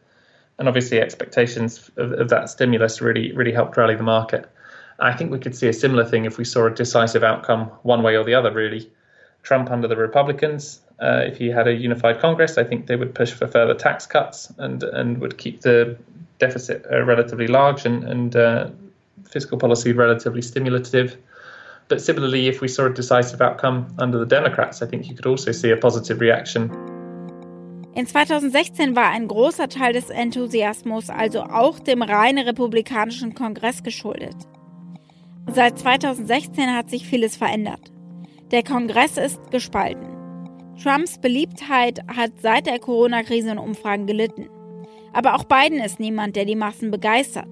and 0.57 0.67
obviously, 0.67 0.99
expectations 0.99 1.91
of, 1.97 2.13
of 2.13 2.29
that 2.29 2.49
stimulus 2.49 2.99
really, 2.99 3.31
really 3.33 3.53
helped 3.53 3.77
rally 3.77 3.95
the 3.95 4.01
market. 4.01 4.49
I 4.99 5.13
think 5.13 5.31
we 5.31 5.39
could 5.39 5.55
see 5.55 5.67
a 5.67 5.73
similar 5.73 6.05
thing 6.05 6.25
if 6.25 6.37
we 6.37 6.43
saw 6.43 6.65
a 6.65 6.71
decisive 6.71 7.23
outcome 7.23 7.65
one 7.83 8.03
way 8.03 8.15
or 8.15 8.23
the 8.23 8.33
other, 8.33 8.51
really. 8.51 8.91
Trump 9.43 9.69
under 9.69 9.87
the 9.87 9.95
Republicans, 9.95 10.81
uh, 11.01 11.21
if 11.25 11.37
he 11.37 11.47
had 11.47 11.67
a 11.67 11.73
unified 11.73 12.19
Congress, 12.19 12.57
I 12.57 12.63
think 12.63 12.87
they 12.87 12.95
would 12.95 13.13
push 13.13 13.31
for 13.31 13.47
further 13.47 13.75
tax 13.75 14.05
cuts 14.05 14.51
and 14.57 14.83
and 14.83 15.19
would 15.19 15.37
keep 15.37 15.61
the 15.61 15.95
deficit 16.39 16.85
uh, 16.91 17.03
relatively 17.03 17.47
large 17.47 17.85
and, 17.85 18.03
and 18.03 18.35
uh, 18.35 18.69
fiscal 19.29 19.57
policy 19.57 19.93
relatively 19.93 20.41
stimulative. 20.41 21.17
But 21.87 22.01
similarly, 22.01 22.47
if 22.47 22.59
we 22.61 22.67
saw 22.67 22.87
a 22.87 22.93
decisive 22.93 23.41
outcome 23.41 23.87
under 23.99 24.17
the 24.17 24.25
Democrats, 24.25 24.81
I 24.81 24.87
think 24.87 25.07
you 25.07 25.15
could 25.15 25.25
also 25.25 25.51
see 25.51 25.71
a 25.71 25.77
positive 25.77 26.19
reaction. 26.19 26.69
In 27.95 28.05
2016 28.05 28.95
war 28.95 29.09
ein 29.09 29.27
großer 29.27 29.69
Teil 29.69 29.93
des 29.93 30.09
Enthusiasmus 30.09 31.09
also 31.09 31.41
auch 31.43 31.79
dem 31.79 32.03
rein 32.03 32.37
republikanischen 32.37 33.33
Kongress 33.33 33.81
geschuldet. 33.81 34.35
Seit 35.49 35.79
2016 35.79 36.75
hat 36.75 36.89
sich 36.89 37.07
vieles 37.07 37.37
verändert. 37.37 37.91
Der 38.51 38.63
Kongress 38.63 39.17
ist 39.17 39.49
gespalten. 39.49 40.17
Trumps 40.81 41.19
Beliebtheit 41.19 42.01
hat 42.15 42.31
seit 42.41 42.67
der 42.67 42.79
Corona-Krise 42.79 43.51
in 43.51 43.57
Umfragen 43.57 44.05
gelitten. 44.05 44.49
Aber 45.13 45.35
auch 45.35 45.45
Biden 45.45 45.79
ist 45.79 45.99
niemand, 45.99 46.35
der 46.35 46.45
die 46.45 46.55
Massen 46.55 46.91
begeistert. 46.91 47.49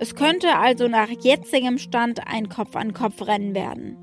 Es 0.00 0.16
könnte 0.16 0.56
also 0.56 0.88
nach 0.88 1.08
jetzigem 1.08 1.78
Stand 1.78 2.26
ein 2.26 2.48
Kopf-an-Kopf-Rennen 2.48 3.54
werden. 3.54 3.96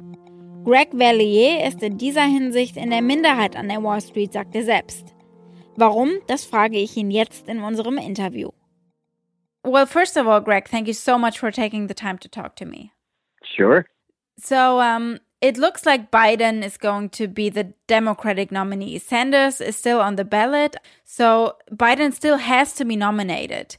Greg 0.64 0.90
Vallier 0.94 1.66
ist 1.68 1.82
in 1.84 1.98
dieser 1.98 2.24
Hinsicht 2.24 2.78
in 2.78 2.92
der 2.92 3.02
Minderheit 3.02 3.56
an 3.56 3.70
der 3.70 3.84
Wall 3.84 4.02
Street, 4.02 4.32
sagt 4.32 4.56
er 4.56 4.64
selbst. 4.64 5.14
Warum? 5.76 6.12
Das 6.28 6.46
frage 6.46 6.78
ich 6.78 6.96
ihn 6.96 7.12
jetzt 7.12 7.50
in 7.50 7.62
unserem 7.62 7.98
Interview. 7.98 8.50
Well, 9.64 9.88
first 9.88 10.16
of 10.18 10.28
all, 10.28 10.42
Greg, 10.42 10.70
thank 10.70 10.88
you 10.88 10.94
so 10.94 11.18
much 11.18 11.40
for 11.40 11.52
taking 11.52 11.88
the 11.88 11.94
time 11.94 12.18
to 12.20 12.30
talk 12.30 12.56
to 12.58 12.66
me. 12.66 12.92
Sure. 13.56 13.86
So, 14.38 14.80
um, 14.80 15.20
it 15.42 15.58
looks 15.58 15.86
like 15.86 16.12
Biden 16.12 16.64
is 16.64 16.78
going 16.78 17.10
to 17.12 17.28
be 17.28 17.50
the 17.50 17.74
Democratic 17.88 18.52
nominee. 18.52 19.00
Sanders 19.00 19.62
is 19.62 19.78
still 19.78 20.02
on 20.02 20.18
the 20.18 20.26
ballot, 20.26 20.76
so 21.06 21.56
Biden 21.72 22.14
still 22.14 22.38
has 22.38 22.74
to 22.74 22.86
be 22.86 22.98
nominated. 22.98 23.78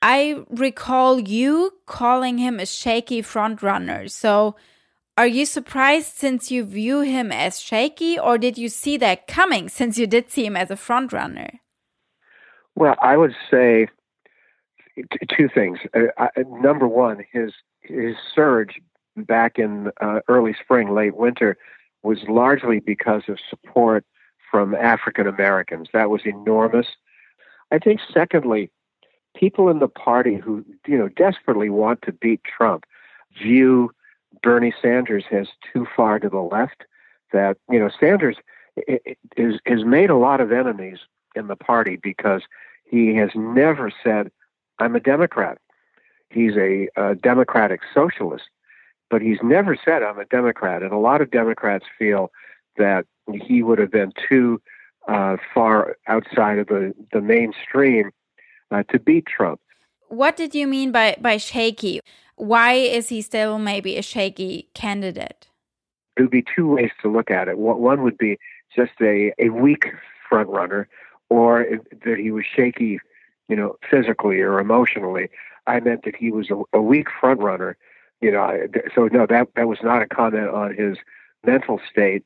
I 0.00 0.44
recall 0.48 1.18
you 1.18 1.72
calling 1.86 2.38
him 2.38 2.60
a 2.60 2.66
shaky 2.66 3.22
frontrunner. 3.22 4.08
So, 4.10 4.54
are 5.18 5.26
you 5.26 5.46
surprised 5.46 6.14
since 6.14 6.50
you 6.50 6.62
view 6.62 7.00
him 7.00 7.32
as 7.32 7.58
shaky, 7.58 8.18
or 8.18 8.38
did 8.38 8.58
you 8.58 8.68
see 8.68 8.96
that 8.98 9.26
coming 9.26 9.68
since 9.68 9.98
you 9.98 10.06
did 10.06 10.30
see 10.30 10.44
him 10.44 10.56
as 10.56 10.70
a 10.70 10.76
frontrunner? 10.76 11.58
Well, 12.76 12.94
I 13.00 13.16
would 13.16 13.34
say 13.50 13.88
two 15.36 15.48
things. 15.52 15.78
Uh, 15.94 16.28
number 16.60 16.86
one, 16.86 17.24
his 17.32 17.52
his 17.88 18.16
surge 18.34 18.80
back 19.16 19.58
in 19.58 19.90
uh, 20.00 20.20
early 20.28 20.54
spring, 20.62 20.94
late 20.94 21.16
winter, 21.16 21.56
was 22.02 22.18
largely 22.28 22.80
because 22.80 23.22
of 23.28 23.38
support 23.48 24.04
from 24.50 24.74
African 24.74 25.26
Americans. 25.26 25.88
That 25.92 26.10
was 26.10 26.22
enormous. 26.24 26.86
I 27.72 27.78
think, 27.78 28.00
secondly, 28.12 28.70
people 29.34 29.68
in 29.68 29.78
the 29.78 29.88
party 29.88 30.36
who 30.36 30.64
you 30.86 30.96
know 30.98 31.08
desperately 31.08 31.70
want 31.70 32.02
to 32.02 32.12
beat 32.12 32.42
Trump 32.44 32.84
view 33.40 33.90
Bernie 34.42 34.74
Sanders 34.80 35.24
as 35.30 35.48
too 35.72 35.86
far 35.96 36.18
to 36.18 36.28
the 36.28 36.40
left. 36.40 36.84
That 37.32 37.58
you 37.70 37.78
know 37.78 37.90
Sanders 37.98 38.36
is 39.36 39.60
has 39.66 39.84
made 39.84 40.10
a 40.10 40.16
lot 40.16 40.40
of 40.40 40.52
enemies 40.52 40.98
in 41.34 41.48
the 41.48 41.56
party 41.56 41.96
because 41.96 42.42
he 42.84 43.14
has 43.16 43.30
never 43.34 43.90
said, 44.02 44.30
"I'm 44.78 44.94
a 44.96 45.00
Democrat." 45.00 45.58
He's 46.30 46.56
a, 46.56 46.88
a 46.96 47.14
democratic 47.14 47.80
socialist, 47.94 48.44
but 49.10 49.22
he's 49.22 49.38
never 49.42 49.76
said, 49.82 50.02
I'm 50.02 50.18
a 50.18 50.24
Democrat. 50.24 50.82
And 50.82 50.92
a 50.92 50.98
lot 50.98 51.20
of 51.20 51.30
Democrats 51.30 51.86
feel 51.98 52.30
that 52.76 53.06
he 53.32 53.62
would 53.62 53.78
have 53.78 53.90
been 53.90 54.12
too 54.28 54.60
uh, 55.08 55.36
far 55.54 55.96
outside 56.08 56.58
of 56.58 56.66
the, 56.66 56.92
the 57.12 57.20
mainstream 57.20 58.10
uh, 58.70 58.82
to 58.90 58.98
beat 58.98 59.26
Trump. 59.26 59.60
What 60.08 60.36
did 60.36 60.54
you 60.54 60.66
mean 60.66 60.92
by, 60.92 61.16
by 61.20 61.36
shaky? 61.36 62.00
Why 62.36 62.72
is 62.72 63.08
he 63.08 63.22
still 63.22 63.58
maybe 63.58 63.96
a 63.96 64.02
shaky 64.02 64.68
candidate? 64.74 65.48
There 66.16 66.24
would 66.24 66.30
be 66.30 66.44
two 66.54 66.68
ways 66.68 66.90
to 67.02 67.10
look 67.10 67.30
at 67.30 67.48
it. 67.48 67.58
One 67.58 68.02
would 68.02 68.18
be 68.18 68.38
just 68.74 68.92
a, 69.00 69.32
a 69.38 69.48
weak 69.50 69.86
front 70.28 70.48
runner, 70.48 70.88
or 71.30 71.66
that 72.04 72.18
he 72.18 72.30
was 72.30 72.44
shaky, 72.44 72.98
you 73.48 73.56
know, 73.56 73.76
physically 73.90 74.40
or 74.40 74.58
emotionally. 74.60 75.28
I 75.66 75.80
meant 75.80 76.04
that 76.04 76.16
he 76.16 76.30
was 76.30 76.50
a, 76.50 76.62
a 76.72 76.80
weak 76.80 77.08
front 77.20 77.40
runner. 77.40 77.76
You 78.20 78.32
know, 78.32 78.66
so 78.94 79.08
no, 79.08 79.26
that 79.26 79.48
that 79.56 79.68
was 79.68 79.78
not 79.82 80.02
a 80.02 80.06
comment 80.06 80.48
on 80.48 80.74
his 80.74 80.96
mental 81.44 81.80
state, 81.90 82.24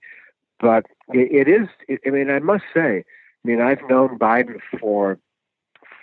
but 0.61 0.87
it, 1.13 1.49
it 1.49 1.49
is. 1.49 1.69
It, 1.89 2.01
I 2.07 2.11
mean, 2.11 2.31
I 2.31 2.39
must 2.39 2.65
say, 2.73 2.99
I 2.99 3.49
mean, 3.49 3.61
I've 3.61 3.83
known 3.89 4.19
Biden 4.19 4.61
for 4.79 5.19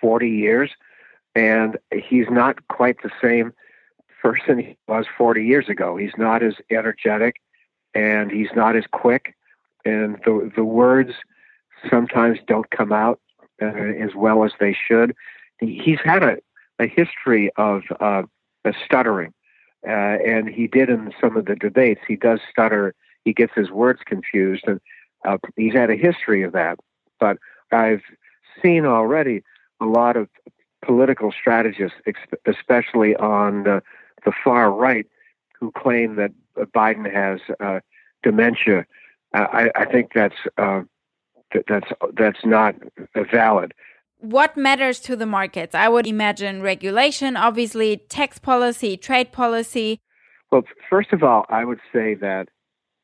forty 0.02 0.30
years, 0.30 0.72
and 1.36 1.78
he's 1.94 2.30
not 2.30 2.68
quite 2.68 3.02
the 3.02 3.12
same 3.22 3.54
person 4.22 4.60
he 4.60 4.78
was 4.88 5.06
forty 5.18 5.46
years 5.46 5.70
ago. 5.70 5.96
He's 5.96 6.18
not 6.18 6.44
as 6.44 6.56
energetic, 6.70 7.42
and 7.94 8.30
he's 8.30 8.52
not 8.56 8.76
as 8.76 8.84
quick, 8.92 9.36
and 9.86 10.18
the 10.26 10.52
the 10.54 10.66
words 10.66 11.14
sometimes 11.90 12.40
don't 12.46 12.70
come 12.72 12.92
out 12.92 13.22
uh, 13.62 13.68
as 13.68 14.16
well 14.16 14.44
as 14.44 14.52
they 14.60 14.74
should. 14.74 15.16
He's 15.60 16.00
had 16.04 16.24
a 16.24 16.38
a 16.80 16.88
history 16.88 17.52
of 17.58 17.84
uh, 18.00 18.24
stuttering, 18.86 19.34
uh, 19.88 19.92
and 19.92 20.50
he 20.50 20.68
did 20.68 20.90
in 20.90 21.12
some 21.20 21.38
of 21.38 21.46
the 21.46 21.56
debates. 21.56 22.02
He 22.08 22.16
does 22.16 22.40
stutter. 22.50 22.94
He 23.24 23.34
gets 23.34 23.54
his 23.56 23.72
words 23.72 24.02
confused, 24.06 24.64
and 24.68 24.80
uh, 25.26 25.38
he's 25.56 25.74
had 25.74 25.90
a 25.90 25.96
history 25.96 26.44
of 26.44 26.54
that. 26.54 26.80
But 27.20 27.38
I've 27.72 28.04
seen 28.62 28.86
already 28.86 29.44
a 29.82 29.86
lot 29.86 30.18
of 30.18 30.30
political 30.84 31.32
strategists, 31.32 31.98
especially 32.46 33.16
on 33.16 33.64
the, 33.64 33.82
the 34.26 34.32
far 34.44 34.72
right, 34.72 35.06
who 35.60 35.72
claim 35.72 36.16
that 36.16 36.32
Biden 36.56 37.12
has 37.12 37.40
uh, 37.60 37.80
dementia. 38.24 38.86
I, 39.34 39.70
I, 39.76 39.86
think 39.86 40.12
that's 40.16 40.36
uh, 40.58 40.82
that's 41.68 41.90
that's 42.14 42.46
not 42.46 42.76
valid 43.32 43.74
what 44.20 44.58
matters 44.58 45.00
to 45.02 45.16
the 45.16 45.26
markets? 45.26 45.76
I 45.76 45.90
would 45.90 46.08
imagine 46.08 46.62
regulation, 46.62 47.38
obviously, 47.38 47.98
tax 47.98 48.40
policy, 48.40 48.98
trade 48.98 49.32
policy. 49.32 50.02
Well, 50.52 50.64
first 50.90 51.14
of 51.14 51.24
all, 51.24 51.46
I 51.50 51.66
would 51.66 51.80
say 51.94 52.16
that 52.16 52.50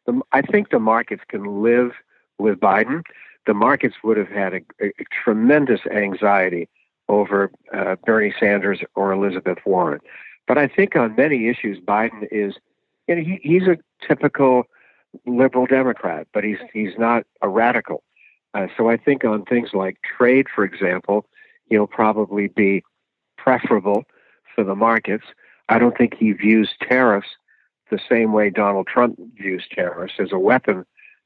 the, 0.05 0.22
I 0.32 0.41
think 0.41 0.70
the 0.70 0.79
markets 0.79 1.24
can 1.27 1.62
live 1.62 1.91
with 2.38 2.60
Biden. 2.60 3.03
The 3.46 3.53
markets 3.53 3.96
would 4.03 4.17
have 4.17 4.29
had 4.29 4.53
a, 4.53 4.62
a, 4.82 4.88
a 4.88 5.05
tremendous 5.24 5.82
anxiety 5.91 6.67
over 7.10 7.51
uh, 7.74 7.96
Bernie 8.05 8.34
Sanders 8.39 8.82
or 8.96 9.12
Elizabeth 9.12 9.60
Warren. 9.65 10.00
But 10.48 10.58
I 10.58 10.67
think 10.67 10.96
on 10.96 11.15
many 11.15 11.48
issues, 11.48 11.79
Biden 11.79 12.27
is, 12.32 12.55
you 13.08 13.15
know, 13.15 13.22
he, 13.22 13.39
he's 13.41 13.67
a 13.67 13.77
typical 14.05 14.63
liberal 15.25 15.65
Democrat, 15.65 16.27
but 16.34 16.43
he's 16.43 16.58
he's 16.74 16.98
not 16.98 17.25
a 17.41 17.48
radical. 17.48 18.03
Uh, 18.54 18.68
so 18.78 18.90
I 18.90 18.98
think 18.98 19.26
on 19.26 19.46
things 19.46 19.70
like 19.74 19.98
trade, 20.18 20.48
for 20.54 20.64
example, 20.64 21.26
he'll 21.70 21.88
probably 21.88 22.48
be 22.48 22.84
preferable 23.38 24.04
for 24.54 24.64
the 24.64 24.76
markets. 24.76 25.26
I 25.70 25.80
don't 25.80 25.98
think 25.98 26.16
he 26.16 26.32
views 26.32 26.70
tariffs 26.82 27.30
the 27.90 28.00
same 28.10 28.34
way 28.34 28.50
Donald 28.50 28.88
Trump 28.88 29.20
views 29.36 29.66
tariffs 29.72 30.16
as 30.20 30.32
a 30.32 30.40
weapon 30.40 30.86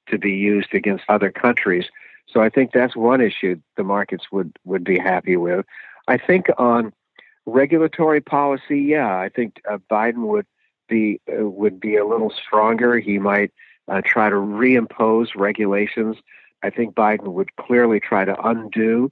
to 0.09 0.17
be 0.17 0.31
used 0.31 0.73
against 0.73 1.03
other 1.09 1.31
countries. 1.31 1.85
So 2.27 2.41
I 2.41 2.49
think 2.49 2.71
that's 2.71 2.95
one 2.95 3.21
issue 3.21 3.59
the 3.77 3.83
markets 3.83 4.25
would, 4.31 4.57
would 4.65 4.83
be 4.83 4.99
happy 4.99 5.37
with. 5.37 5.65
I 6.07 6.17
think 6.17 6.47
on 6.57 6.93
regulatory 7.45 8.21
policy, 8.21 8.79
yeah, 8.79 9.17
I 9.17 9.29
think 9.29 9.61
uh, 9.69 9.77
Biden 9.89 10.27
would 10.27 10.45
be 10.87 11.19
uh, 11.29 11.45
would 11.45 11.79
be 11.79 11.97
a 11.97 12.05
little 12.05 12.31
stronger. 12.31 12.99
He 12.99 13.19
might 13.19 13.51
uh, 13.87 14.01
try 14.05 14.29
to 14.29 14.35
reimpose 14.35 15.29
regulations. 15.35 16.17
I 16.63 16.69
think 16.69 16.95
Biden 16.95 17.33
would 17.33 17.55
clearly 17.55 17.99
try 17.99 18.25
to 18.25 18.39
undo 18.47 19.11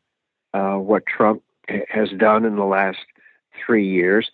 uh, 0.54 0.76
what 0.76 1.06
Trump 1.06 1.44
has 1.90 2.10
done 2.12 2.46
in 2.46 2.56
the 2.56 2.66
last 2.66 3.00
three 3.66 3.88
years. 3.88 4.30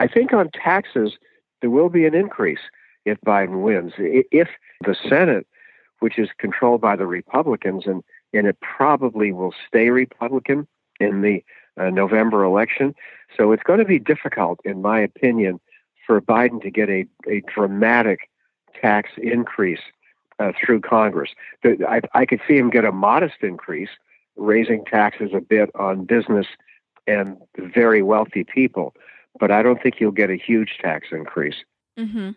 I 0.00 0.06
think 0.06 0.32
on 0.32 0.50
taxes, 0.50 1.12
there 1.60 1.70
will 1.70 1.88
be 1.88 2.06
an 2.06 2.14
increase 2.14 2.60
if 3.04 3.18
Biden 3.20 3.62
wins. 3.62 3.92
If 3.98 4.48
the 4.84 4.96
Senate, 5.08 5.46
which 6.00 6.18
is 6.18 6.28
controlled 6.38 6.80
by 6.80 6.96
the 6.96 7.06
Republicans, 7.06 7.86
and, 7.86 8.02
and 8.32 8.46
it 8.46 8.58
probably 8.60 9.32
will 9.32 9.54
stay 9.68 9.90
Republican 9.90 10.66
in 11.00 11.22
the 11.22 11.44
uh, 11.76 11.90
November 11.90 12.44
election. 12.44 12.94
So 13.36 13.52
it's 13.52 13.62
going 13.62 13.78
to 13.78 13.84
be 13.84 13.98
difficult, 13.98 14.60
in 14.64 14.82
my 14.82 15.00
opinion, 15.00 15.60
for 16.06 16.20
Biden 16.20 16.62
to 16.62 16.70
get 16.70 16.88
a, 16.88 17.06
a 17.28 17.40
dramatic 17.42 18.30
tax 18.80 19.10
increase 19.16 19.80
uh, 20.38 20.52
through 20.60 20.80
Congress. 20.80 21.30
I, 21.64 22.00
I 22.14 22.26
could 22.26 22.40
see 22.46 22.56
him 22.56 22.70
get 22.70 22.84
a 22.84 22.92
modest 22.92 23.42
increase, 23.42 23.90
raising 24.36 24.84
taxes 24.84 25.30
a 25.34 25.40
bit 25.40 25.70
on 25.74 26.04
business 26.04 26.46
and 27.06 27.36
very 27.58 28.02
wealthy 28.02 28.44
people, 28.44 28.94
but 29.38 29.50
I 29.50 29.62
don't 29.62 29.82
think 29.82 29.96
he'll 29.96 30.10
get 30.10 30.30
a 30.30 30.36
huge 30.36 30.78
tax 30.80 31.08
increase. 31.12 31.56
Mm-hmm. 31.98 32.30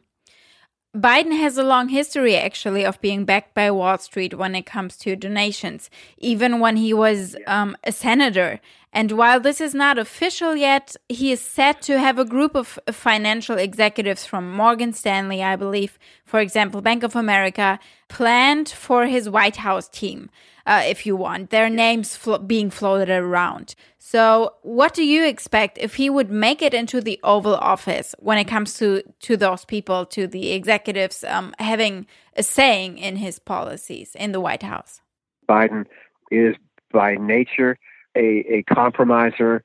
Biden 0.95 1.37
has 1.37 1.57
a 1.57 1.63
long 1.63 1.89
history, 1.89 2.35
actually, 2.35 2.83
of 2.83 2.99
being 3.01 3.23
backed 3.23 3.53
by 3.53 3.69
Wall 3.69 3.97
Street 3.99 4.33
when 4.33 4.55
it 4.55 4.65
comes 4.65 4.97
to 4.97 5.15
donations, 5.15 5.89
even 6.17 6.59
when 6.59 6.75
he 6.75 6.93
was 6.93 7.35
um, 7.45 7.77
a 7.83 7.91
senator. 7.91 8.59
And 8.93 9.11
while 9.11 9.39
this 9.39 9.59
is 9.59 9.75
not 9.75 9.99
official 9.99 10.55
yet, 10.55 10.95
he 11.09 11.31
is 11.31 11.41
said 11.41 11.81
to 11.83 11.99
have 11.99 12.17
a 12.17 12.25
group 12.25 12.55
of 12.55 12.79
financial 12.91 13.57
executives 13.57 14.25
from 14.25 14.51
Morgan 14.51 14.93
Stanley, 14.93 15.43
I 15.43 15.55
believe, 15.55 15.99
for 16.25 16.39
example, 16.39 16.81
Bank 16.81 17.03
of 17.03 17.15
America, 17.15 17.79
planned 18.07 18.69
for 18.69 19.05
his 19.05 19.29
White 19.29 19.57
House 19.57 19.89
team, 19.89 20.29
uh, 20.65 20.83
if 20.85 21.05
you 21.05 21.15
want, 21.15 21.49
their 21.49 21.69
names 21.69 22.15
flo 22.15 22.37
being 22.37 22.69
floated 22.69 23.09
around. 23.09 23.75
So, 23.99 24.53
what 24.61 24.93
do 24.93 25.03
you 25.03 25.25
expect 25.25 25.77
if 25.77 25.95
he 25.95 26.09
would 26.09 26.31
make 26.31 26.61
it 26.61 26.73
into 26.73 27.01
the 27.01 27.19
Oval 27.23 27.55
Office 27.55 28.15
when 28.19 28.37
it 28.37 28.47
comes 28.47 28.73
to, 28.75 29.03
to 29.21 29.35
those 29.35 29.65
people, 29.65 30.05
to 30.07 30.27
the 30.27 30.51
executives 30.51 31.23
um, 31.25 31.53
having 31.59 32.07
a 32.35 32.43
saying 32.43 32.97
in 32.97 33.17
his 33.17 33.37
policies 33.37 34.15
in 34.15 34.31
the 34.31 34.39
White 34.39 34.63
House? 34.63 35.01
Biden 35.49 35.85
is 36.31 36.55
by 36.91 37.15
nature 37.15 37.77
a, 38.17 38.55
a 38.57 38.63
compromiser. 38.63 39.63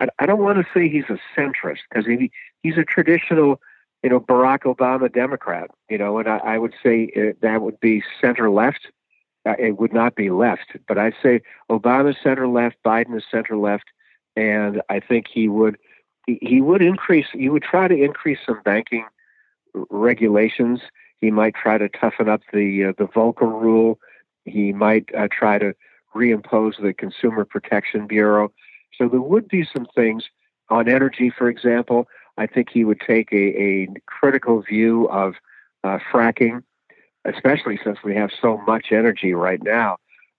I, 0.00 0.08
I 0.18 0.26
don't 0.26 0.40
want 0.40 0.58
to 0.58 0.66
say 0.72 0.88
he's 0.88 1.04
a 1.08 1.18
centrist 1.36 1.80
because 1.88 2.06
he, 2.06 2.30
he's 2.62 2.78
a 2.78 2.84
traditional, 2.84 3.60
you 4.02 4.10
know, 4.10 4.20
Barack 4.20 4.62
Obama 4.62 5.12
Democrat, 5.12 5.70
you 5.88 5.98
know, 5.98 6.18
and 6.18 6.28
I, 6.28 6.38
I 6.38 6.58
would 6.58 6.74
say 6.82 7.10
uh, 7.16 7.32
that 7.42 7.62
would 7.62 7.80
be 7.80 8.02
center 8.20 8.50
left. 8.50 8.88
Uh, 9.46 9.54
it 9.58 9.78
would 9.78 9.92
not 9.92 10.16
be 10.16 10.30
left, 10.30 10.76
but 10.88 10.98
I'd 10.98 11.14
say 11.22 11.40
Obama 11.70 12.14
center 12.20 12.48
left, 12.48 12.76
Biden 12.84 13.16
is 13.16 13.22
center 13.30 13.56
left, 13.56 13.84
and 14.34 14.82
I 14.88 14.98
think 14.98 15.26
he 15.32 15.48
would 15.48 15.76
he, 16.26 16.38
he 16.42 16.60
would 16.60 16.82
increase. 16.82 17.26
He 17.32 17.48
would 17.48 17.62
try 17.62 17.86
to 17.86 17.94
increase 17.94 18.38
some 18.44 18.60
banking 18.64 19.06
regulations. 19.90 20.80
He 21.20 21.30
might 21.30 21.54
try 21.54 21.78
to 21.78 21.88
toughen 21.88 22.28
up 22.28 22.42
the 22.52 22.86
uh, 22.86 22.92
the 22.98 23.06
Volcker 23.06 23.42
rule. 23.42 23.98
He 24.44 24.72
might 24.72 25.14
uh, 25.16 25.28
try 25.30 25.58
to 25.58 25.74
reimpose 26.16 26.80
the 26.80 26.92
Consumer 26.94 27.44
Protection 27.44 28.06
Bureau. 28.06 28.52
So 28.96 29.08
there 29.08 29.20
would 29.20 29.48
be 29.48 29.64
some 29.64 29.86
things 29.94 30.24
on 30.68 30.88
energy, 30.88 31.30
for 31.36 31.48
example. 31.48 32.08
I 32.38 32.46
think 32.46 32.68
he 32.70 32.84
would 32.84 33.00
take 33.00 33.32
a, 33.32 33.44
a 33.62 33.88
critical 34.06 34.62
view 34.62 35.08
of 35.08 35.34
uh, 35.84 35.98
fracking, 36.12 36.62
especially 37.24 37.78
since 37.82 37.98
we 38.04 38.14
have 38.14 38.30
so 38.40 38.58
much 38.66 38.86
energy 38.90 39.32
right 39.34 39.62
now. 39.62 39.96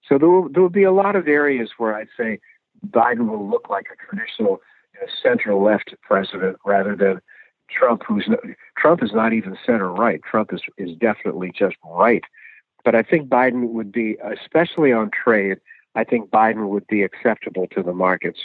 So 0.07 0.17
there 0.17 0.29
will, 0.29 0.49
there 0.49 0.61
will 0.61 0.69
be 0.69 0.83
a 0.83 0.91
lot 0.91 1.15
of 1.15 1.27
areas 1.27 1.71
where 1.77 1.95
I'd 1.95 2.07
say 2.15 2.39
Biden 2.87 3.27
will 3.29 3.47
look 3.49 3.69
like 3.69 3.87
a 3.91 3.97
traditional 4.05 4.61
you 4.93 5.01
know, 5.01 5.07
center 5.23 5.55
left 5.55 5.95
president 6.01 6.57
rather 6.65 6.95
than 6.95 7.21
Trump, 7.69 8.03
who's 8.07 8.25
not, 8.27 8.39
Trump 8.77 9.03
is 9.03 9.11
not 9.13 9.33
even 9.33 9.57
center 9.65 9.91
right. 9.91 10.21
Trump 10.23 10.53
is 10.53 10.61
is 10.77 10.95
definitely 10.95 11.51
just 11.51 11.75
right. 11.83 12.23
But 12.85 12.95
I 12.95 13.03
think 13.03 13.27
Biden 13.27 13.69
would 13.69 13.91
be, 13.91 14.17
especially 14.23 14.93
on 14.93 15.11
trade, 15.11 15.57
I 15.97 16.03
think 16.03 16.29
Biden 16.29 16.69
would 16.69 16.85
be 16.87 17.01
acceptable 17.01 17.65
to 17.71 17.81
the 17.81 17.91
markets. 17.91 18.39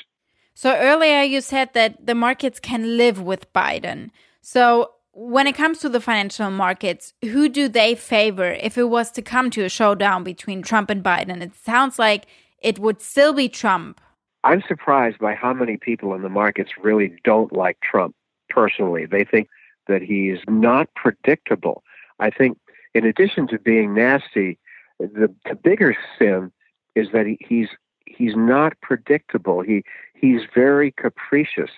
So 0.55 0.75
earlier 0.75 1.21
you 1.21 1.43
said 1.43 1.69
that 1.75 2.07
the 2.07 2.15
markets 2.15 2.59
can 2.59 2.97
live 2.97 3.21
with 3.21 3.53
Biden. 3.53 4.11
So 4.41 4.93
when 5.13 5.47
it 5.47 5.55
comes 5.55 5.79
to 5.81 5.91
the 5.91 6.01
financial 6.01 6.51
markets, 6.51 7.13
who 7.23 7.51
do 7.51 7.69
they 7.69 7.95
favor 7.95 8.51
if 8.53 8.79
it 8.79 8.89
was 8.89 9.11
to 9.13 9.23
come 9.23 9.51
to 9.51 9.65
a 9.65 9.69
showdown 9.69 10.25
between 10.25 10.63
Trump 10.63 10.89
and 10.89 11.05
Biden? 11.05 11.43
It 11.43 11.55
sounds 11.55 11.99
like 11.99 12.25
it 12.59 12.79
would 12.79 13.03
still 13.03 13.35
be 13.35 13.51
Trump. 13.51 14.01
I'm 14.45 14.63
surprised 14.67 15.19
by 15.19 15.35
how 15.35 15.53
many 15.53 15.77
people 15.77 16.15
in 16.15 16.23
the 16.23 16.31
markets 16.31 16.73
really 16.83 17.15
don't 17.23 17.53
like 17.53 17.79
Trump 17.83 18.15
personally. 18.49 19.05
They 19.05 19.25
think 19.25 19.49
that 19.89 20.01
he's 20.01 20.39
not 20.49 20.89
predictable. 20.95 21.85
I 22.19 22.31
think 22.31 22.59
in 22.95 23.05
addition 23.05 23.47
to 23.49 23.59
being 23.59 23.95
nasty, 23.95 24.59
the, 24.99 25.33
the 25.45 25.55
bigger 25.55 25.95
sin 26.19 26.51
is 26.95 27.09
that 27.13 27.27
he, 27.27 27.39
he's 27.41 27.69
he's 28.07 28.37
not 28.37 28.75
predictable. 28.81 29.61
He 29.61 29.85
he's 30.15 30.43
very 30.55 30.93
capricious. 30.93 31.71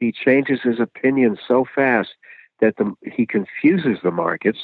He 0.00 0.12
changes 0.12 0.60
his 0.62 0.78
opinion 0.78 1.38
so 1.46 1.64
fast 1.74 2.10
that 2.60 2.76
the, 2.76 2.94
he 3.02 3.26
confuses 3.26 3.98
the 4.02 4.10
markets. 4.10 4.60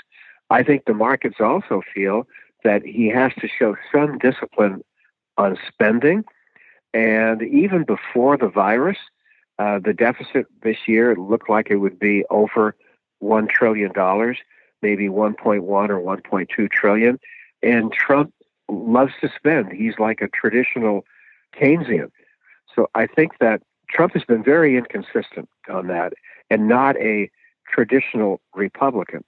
I 0.51 0.62
think 0.62 0.85
the 0.85 0.95
markets 0.95 1.37
also 1.40 1.83
feel 1.95 2.27
that 2.62 2.85
he 2.85 3.09
has 3.09 3.33
to 3.40 3.49
show 3.49 3.77
some 3.93 4.19
discipline 4.19 4.83
on 5.37 5.59
spending. 5.69 6.25
And 6.93 7.43
even 7.43 7.85
before 7.85 8.37
the 8.37 8.49
virus, 8.49 8.99
uh, 9.59 9.81
the 9.81 9.93
deficit 9.93 10.47
this 10.62 10.77
year 10.87 11.17
looked 11.17 11.51
like 11.51 11.69
it 11.71 11.77
would 11.77 11.99
be 11.99 12.25
over 12.31 12.77
$1 13.23 13.49
trillion 13.49 13.93
maybe 14.85 15.09
1.1 15.09 15.62
or 15.62 15.99
1.2 15.99 16.71
trillion. 16.71 17.19
And 17.62 17.90
Trump 17.90 18.33
loves 18.68 19.12
to 19.20 19.31
spend. 19.35 19.72
He's 19.72 19.98
like 19.98 20.20
a 20.20 20.29
traditional 20.29 21.05
Keynesian. 21.59 22.11
So 22.74 22.88
I 22.94 23.07
think 23.07 23.33
that 23.40 23.62
Trump 23.88 24.14
has 24.14 24.24
been 24.24 24.42
very 24.42 24.77
inconsistent 24.77 25.48
on 25.68 25.87
that 25.88 26.14
and 26.50 26.68
not 26.68 26.96
a 26.96 27.31
traditional 27.68 28.40
Republican. 28.55 29.24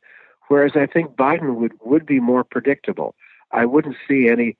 Whereas 0.49 0.73
I 0.75 0.87
think 0.87 1.17
Biden 1.17 1.57
would, 1.57 1.73
would 1.85 2.07
be 2.07 2.21
more 2.21 2.45
predictable. 2.45 3.15
I 3.53 3.65
wouldn't 3.65 3.97
see 4.09 4.29
any 4.29 4.57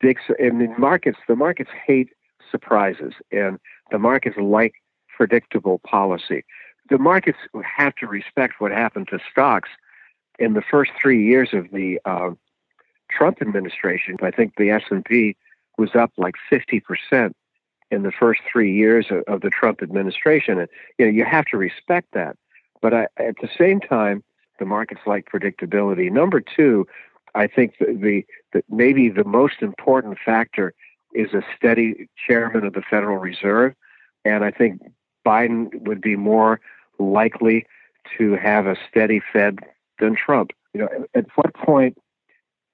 big, 0.00 0.18
in 0.38 0.58
the 0.58 0.68
markets, 0.78 1.18
the 1.28 1.36
markets 1.36 1.70
hate 1.86 2.10
surprises 2.50 3.14
and 3.32 3.58
the 3.90 3.98
markets 3.98 4.36
like 4.40 4.74
predictable 5.16 5.78
policy. 5.80 6.44
The 6.90 6.98
markets 6.98 7.38
have 7.64 7.94
to 7.96 8.06
respect 8.06 8.54
what 8.58 8.70
happened 8.70 9.08
to 9.08 9.18
stocks 9.30 9.70
in 10.38 10.52
the 10.52 10.62
first 10.62 10.92
three 11.00 11.24
years 11.24 11.50
of 11.52 11.70
the 11.72 11.98
uh, 12.04 12.30
Trump 13.16 13.40
administration, 13.40 14.16
I 14.22 14.30
think 14.30 14.54
the 14.56 14.70
S&P 14.70 15.36
was 15.78 15.94
up 15.94 16.12
like 16.16 16.34
50% 16.50 17.32
in 17.90 18.02
the 18.02 18.12
first 18.12 18.40
three 18.50 18.72
years 18.74 19.06
of, 19.10 19.22
of, 19.26 19.40
the 19.42 19.50
Trump 19.50 19.82
administration. 19.82 20.58
And, 20.58 20.68
you 20.98 21.06
know, 21.06 21.12
you 21.12 21.24
have 21.24 21.44
to 21.46 21.56
respect 21.56 22.08
that. 22.12 22.36
But 22.82 22.94
I, 22.94 23.06
at 23.18 23.36
the 23.40 23.48
same 23.56 23.80
time, 23.80 24.24
the 24.58 24.64
markets 24.64 25.02
like 25.06 25.28
predictability. 25.32 26.10
Number 26.10 26.40
two, 26.40 26.86
I 27.34 27.46
think 27.46 27.74
the, 27.78 27.86
the, 27.86 28.24
the 28.52 28.64
maybe 28.70 29.08
the 29.08 29.24
most 29.24 29.56
important 29.60 30.18
factor 30.24 30.72
is 31.14 31.32
a 31.32 31.42
steady 31.56 32.08
chairman 32.26 32.64
of 32.64 32.72
the 32.72 32.82
Federal 32.82 33.18
Reserve. 33.18 33.74
And 34.24 34.44
I 34.44 34.50
think 34.50 34.80
Biden 35.26 35.68
would 35.86 36.00
be 36.00 36.16
more 36.16 36.60
likely 36.98 37.66
to 38.18 38.34
have 38.34 38.66
a 38.66 38.76
steady 38.88 39.20
Fed 39.32 39.58
than 39.98 40.16
Trump. 40.16 40.50
You 40.74 40.82
know, 40.82 40.88
at 41.14 41.26
what 41.36 41.54
point 41.54 41.96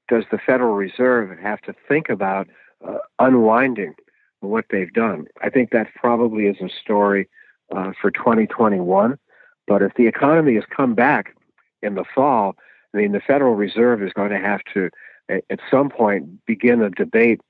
does 0.09 0.25
the 0.31 0.39
Federal 0.39 0.75
Reserve 0.75 1.39
have 1.39 1.61
to 1.63 1.75
think 1.89 2.09
about 2.09 2.49
uh, 2.87 2.99
unwinding 3.19 3.95
what 4.41 4.67
they've 4.71 4.93
done? 4.93 5.27
I 5.43 5.51
think 5.51 5.71
that 5.71 5.89
probably 5.95 6.47
is 6.47 6.57
a 6.61 6.69
story 6.69 7.29
uh, 7.75 7.93
for 8.01 8.11
2021. 8.11 9.19
But 9.67 9.83
if 9.83 9.95
the 9.95 10.07
economy 10.07 10.55
has 10.57 10.65
come 10.75 10.95
back 10.95 11.37
in 11.83 11.95
the 11.95 12.05
fall, 12.15 12.57
I 12.93 12.99
mean, 12.99 13.13
the 13.13 13.21
Federal 13.21 13.55
Reserve 13.55 14.03
is 14.03 14.13
going 14.13 14.31
to 14.31 14.39
have 14.39 14.61
to, 14.75 14.91
at 15.29 15.61
some 15.71 15.89
point, 15.89 16.45
begin 16.47 16.83
a 16.83 16.91
debate 16.91 17.41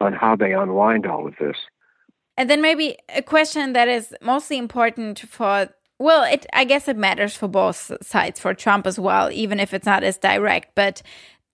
on 0.00 0.12
how 0.12 0.36
they 0.36 0.52
unwind 0.52 1.06
all 1.06 1.26
of 1.26 1.34
this. 1.38 1.56
And 2.36 2.48
then 2.48 2.62
maybe 2.62 2.96
a 3.14 3.22
question 3.22 3.72
that 3.72 3.88
is 3.88 4.14
mostly 4.22 4.58
important 4.58 5.18
for 5.20 5.68
Well, 5.98 6.22
it 6.22 6.46
I 6.52 6.64
guess 6.64 6.86
it 6.86 6.96
matters 6.96 7.34
for 7.36 7.48
both 7.48 7.92
sides, 8.00 8.38
for 8.38 8.54
Trump 8.54 8.86
as 8.86 8.98
well, 8.98 9.30
even 9.32 9.58
if 9.58 9.74
it's 9.74 9.86
not 9.86 10.04
as 10.04 10.18
direct. 10.18 10.74
But 10.76 11.02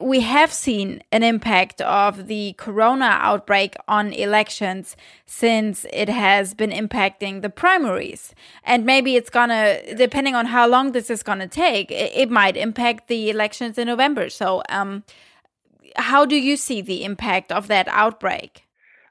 we 0.01 0.21
have 0.21 0.53
seen 0.53 1.03
an 1.13 1.23
impact 1.23 1.81
of 1.81 2.27
the 2.27 2.55
corona 2.59 3.17
outbreak 3.21 3.77
on 3.87 4.13
elections 4.13 4.97
since 5.25 5.87
it 5.93 6.09
has 6.09 6.53
been 6.53 6.71
impacting 6.71 7.43
the 7.43 7.49
primaries. 7.49 8.35
And 8.65 8.85
maybe 8.85 9.15
it's 9.15 9.31
gonna, 9.31 9.95
depending 9.95 10.35
on 10.35 10.47
how 10.47 10.67
long 10.67 10.93
this 10.93 11.11
is 11.11 11.23
gonna 11.23 11.47
take, 11.47 11.91
it, 11.91 12.31
might 12.31 12.57
impact 12.57 13.07
the 13.07 13.31
elections 13.31 13.79
in 13.79 13.87
November. 13.87 14.29
So, 14.29 14.63
um, 14.69 15.05
how 15.97 16.25
do 16.25 16.35
you 16.35 16.57
see 16.57 16.81
the 16.81 17.05
impact 17.05 17.53
of 17.53 17.69
that 17.69 17.87
outbreak? 17.89 18.65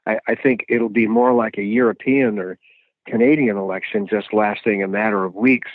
I, 0.06 0.18
I 0.28 0.34
think 0.34 0.66
it'll 0.68 0.90
be 0.90 1.06
more 1.06 1.32
like 1.32 1.56
a 1.56 1.62
European 1.62 2.38
or 2.38 2.58
Canadian 3.06 3.56
election 3.56 4.06
just 4.06 4.34
lasting 4.34 4.82
a 4.82 4.88
matter 4.88 5.24
of 5.24 5.34
weeks 5.34 5.70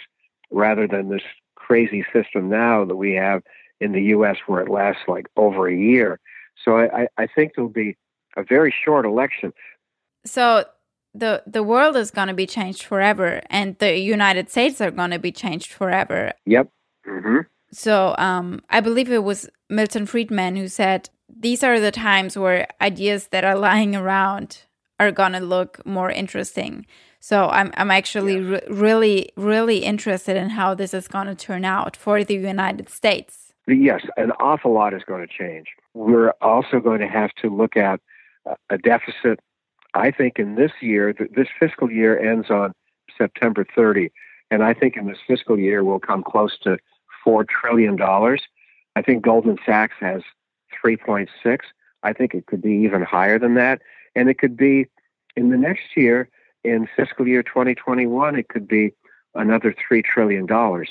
rather 0.51 0.87
than 0.87 1.09
this 1.09 1.23
crazy 1.55 2.05
system 2.13 2.49
now 2.49 2.85
that 2.85 2.95
we 2.95 3.13
have 3.13 3.41
in 3.79 3.91
the 3.91 4.01
U.S. 4.15 4.37
where 4.47 4.61
it 4.61 4.69
lasts 4.69 5.03
like 5.07 5.27
over 5.37 5.67
a 5.67 5.75
year. 5.75 6.19
So 6.63 6.77
I, 6.77 7.07
I 7.17 7.27
think 7.27 7.53
there'll 7.55 7.69
be 7.69 7.97
a 8.35 8.43
very 8.43 8.73
short 8.83 9.05
election. 9.05 9.53
So 10.25 10.65
the 11.13 11.43
the 11.47 11.63
world 11.63 11.95
is 11.95 12.11
going 12.11 12.27
to 12.27 12.33
be 12.33 12.45
changed 12.45 12.83
forever, 12.83 13.41
and 13.49 13.77
the 13.79 13.97
United 13.97 14.49
States 14.49 14.81
are 14.81 14.91
going 14.91 15.11
to 15.11 15.19
be 15.19 15.31
changed 15.31 15.71
forever. 15.71 16.33
Yep. 16.45 16.69
Mm-hmm. 17.07 17.39
So 17.71 18.15
um, 18.17 18.61
I 18.69 18.79
believe 18.79 19.11
it 19.11 19.23
was 19.23 19.49
Milton 19.69 20.05
Friedman 20.05 20.55
who 20.55 20.67
said 20.67 21.09
these 21.29 21.63
are 21.63 21.79
the 21.79 21.91
times 21.91 22.37
where 22.37 22.67
ideas 22.81 23.27
that 23.27 23.43
are 23.43 23.57
lying 23.57 23.95
around 23.95 24.63
are 24.99 25.11
going 25.11 25.33
to 25.33 25.39
look 25.39 25.85
more 25.85 26.11
interesting. 26.11 26.85
So 27.19 27.47
I'm 27.47 27.71
I'm 27.75 27.91
actually 27.91 28.35
yeah. 28.35 28.59
re 28.59 28.61
really 28.69 29.29
really 29.35 29.79
interested 29.79 30.35
in 30.35 30.49
how 30.49 30.73
this 30.73 30.93
is 30.93 31.07
going 31.07 31.27
to 31.27 31.35
turn 31.35 31.65
out 31.65 31.95
for 31.95 32.23
the 32.23 32.35
United 32.35 32.89
States. 32.89 33.48
Yes, 33.69 34.01
an 34.17 34.31
awful 34.39 34.73
lot 34.73 34.93
is 34.93 35.03
going 35.03 35.25
to 35.25 35.31
change. 35.31 35.67
We're 35.93 36.33
also 36.41 36.79
going 36.79 37.01
to 37.01 37.07
have 37.07 37.31
to 37.41 37.55
look 37.55 37.77
at 37.77 37.99
a 38.69 38.77
deficit. 38.77 39.39
I 39.93 40.11
think 40.11 40.39
in 40.39 40.55
this 40.55 40.71
year, 40.81 41.13
this 41.13 41.47
fiscal 41.59 41.91
year 41.91 42.17
ends 42.17 42.49
on 42.49 42.73
September 43.15 43.65
30, 43.75 44.11
and 44.49 44.63
I 44.63 44.73
think 44.73 44.97
in 44.97 45.07
this 45.07 45.19
fiscal 45.27 45.59
year 45.59 45.83
we'll 45.83 45.99
come 45.99 46.23
close 46.23 46.57
to 46.59 46.77
four 47.23 47.43
trillion 47.43 47.95
dollars. 47.95 48.41
I 48.95 49.01
think 49.01 49.23
Goldman 49.23 49.57
Sachs 49.65 49.95
has 49.99 50.21
3.6. 50.83 51.59
I 52.01 52.13
think 52.13 52.33
it 52.33 52.47
could 52.47 52.61
be 52.61 52.73
even 52.73 53.03
higher 53.03 53.37
than 53.37 53.55
that, 53.55 53.81
and 54.15 54.29
it 54.29 54.39
could 54.39 54.57
be 54.57 54.87
in 55.35 55.49
the 55.49 55.57
next 55.57 55.95
year 55.95 56.29
in 56.63 56.87
fiscal 56.95 57.27
year 57.27 57.43
2021, 57.43 58.35
it 58.35 58.49
could 58.49 58.67
be 58.67 58.93
another 59.35 59.73
$3 59.91 60.03
trillion. 60.03 60.47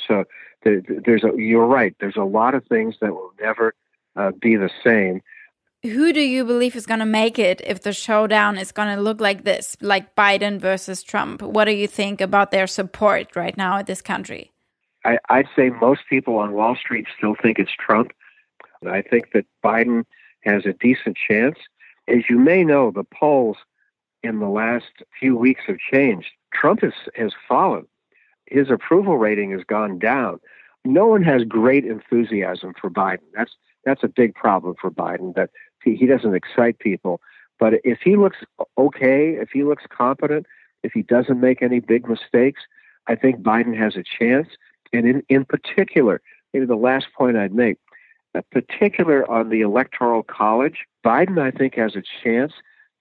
So 0.07 0.25
there's 0.63 1.25
a, 1.25 1.31
you're 1.37 1.67
right, 1.67 1.95
there's 2.01 2.17
a 2.17 2.25
lot 2.25 2.55
of 2.55 2.65
things 2.67 2.97
that 3.01 3.13
will 3.13 3.33
never 3.41 3.75
uh, 4.17 4.33
be 4.41 4.57
the 4.57 4.71
same. 4.85 5.23
Who 5.85 6.13
do 6.13 6.21
you 6.21 6.45
believe 6.45 6.75
is 6.75 6.87
going 6.87 6.99
to 6.99 7.07
make 7.07 7.39
it 7.39 7.61
if 7.65 7.83
the 7.83 7.93
showdown 7.93 8.59
is 8.59 8.73
going 8.73 8.95
to 8.95 9.01
look 9.01 9.21
like 9.21 9.45
this, 9.45 9.77
like 9.81 10.17
Biden 10.17 10.61
versus 10.61 11.05
Trump? 11.05 11.41
What 11.41 11.67
do 11.67 11.73
you 11.73 11.87
think 11.87 12.21
about 12.21 12.51
their 12.51 12.67
support 12.67 13.37
right 13.37 13.57
now 13.57 13.79
in 13.79 13.85
this 13.85 14.03
country? 14.03 14.51
I, 15.05 15.19
I'd 15.29 15.49
say 15.55 15.71
most 15.71 16.01
people 16.11 16.37
on 16.37 16.53
Wall 16.53 16.75
Street 16.75 17.07
still 17.17 17.37
think 17.41 17.61
it's 17.61 17.71
Trump. 17.79 18.11
I 18.89 19.03
think 19.03 19.33
that 19.35 19.47
Biden 19.65 20.05
has 20.41 20.67
a 20.67 20.73
decent 20.73 21.17
chance. 21.17 21.57
As 22.09 22.29
you 22.29 22.39
may 22.39 22.65
know, 22.65 22.91
the 22.91 23.05
polls 23.05 23.59
in 24.25 24.41
the 24.41 24.49
last 24.49 24.91
few 25.19 25.37
weeks 25.37 25.63
have 25.69 25.79
changed. 25.79 26.29
Trump 26.53 26.81
has, 26.83 26.95
has 27.15 27.33
fallen. 27.49 27.87
His 28.51 28.71
approval 28.71 29.19
rating 29.19 29.51
has 29.53 29.63
gone 29.65 29.99
down. 29.99 30.41
No 30.85 31.07
one 31.07 31.23
has 31.23 31.45
great 31.45 31.85
enthusiasm 31.85 32.75
for 32.81 32.91
Biden. 32.91 33.27
That's 33.35 33.53
that's 33.85 34.03
a 34.03 34.09
big 34.09 34.35
problem 34.35 34.75
for 34.81 34.91
Biden. 34.91 35.35
That 35.35 35.51
he, 35.83 35.97
he 35.97 36.07
doesn't 36.07 36.35
excite 36.35 36.79
people. 36.79 37.21
But 37.59 37.75
if 37.85 38.01
he 38.01 38.17
looks 38.17 38.39
okay, 38.77 39.33
if 39.33 39.51
he 39.51 39.65
looks 39.65 39.85
competent, 39.89 40.47
if 40.83 40.93
he 40.93 41.03
doesn't 41.03 41.41
make 41.41 41.63
any 41.63 41.81
big 41.81 42.09
mistakes, 42.09 42.63
I 43.07 43.15
think 43.17 43.41
Biden 43.41 43.77
has 43.77 43.97
a 43.97 44.05
chance. 44.05 44.49
And 44.93 45.07
in, 45.07 45.23
in 45.29 45.45
particular, 45.45 46.23
maybe 46.53 46.67
the 46.67 46.77
last 46.77 47.07
point 47.17 47.37
I'd 47.37 47.55
make, 47.55 47.79
particular 48.51 49.29
on 49.31 49.49
the 49.49 49.61
Electoral 49.61 50.23
College, 50.23 50.87
Biden, 51.05 51.41
I 51.41 51.51
think, 51.51 51.75
has 51.75 51.97
a 51.97 52.03
chance 52.23 52.53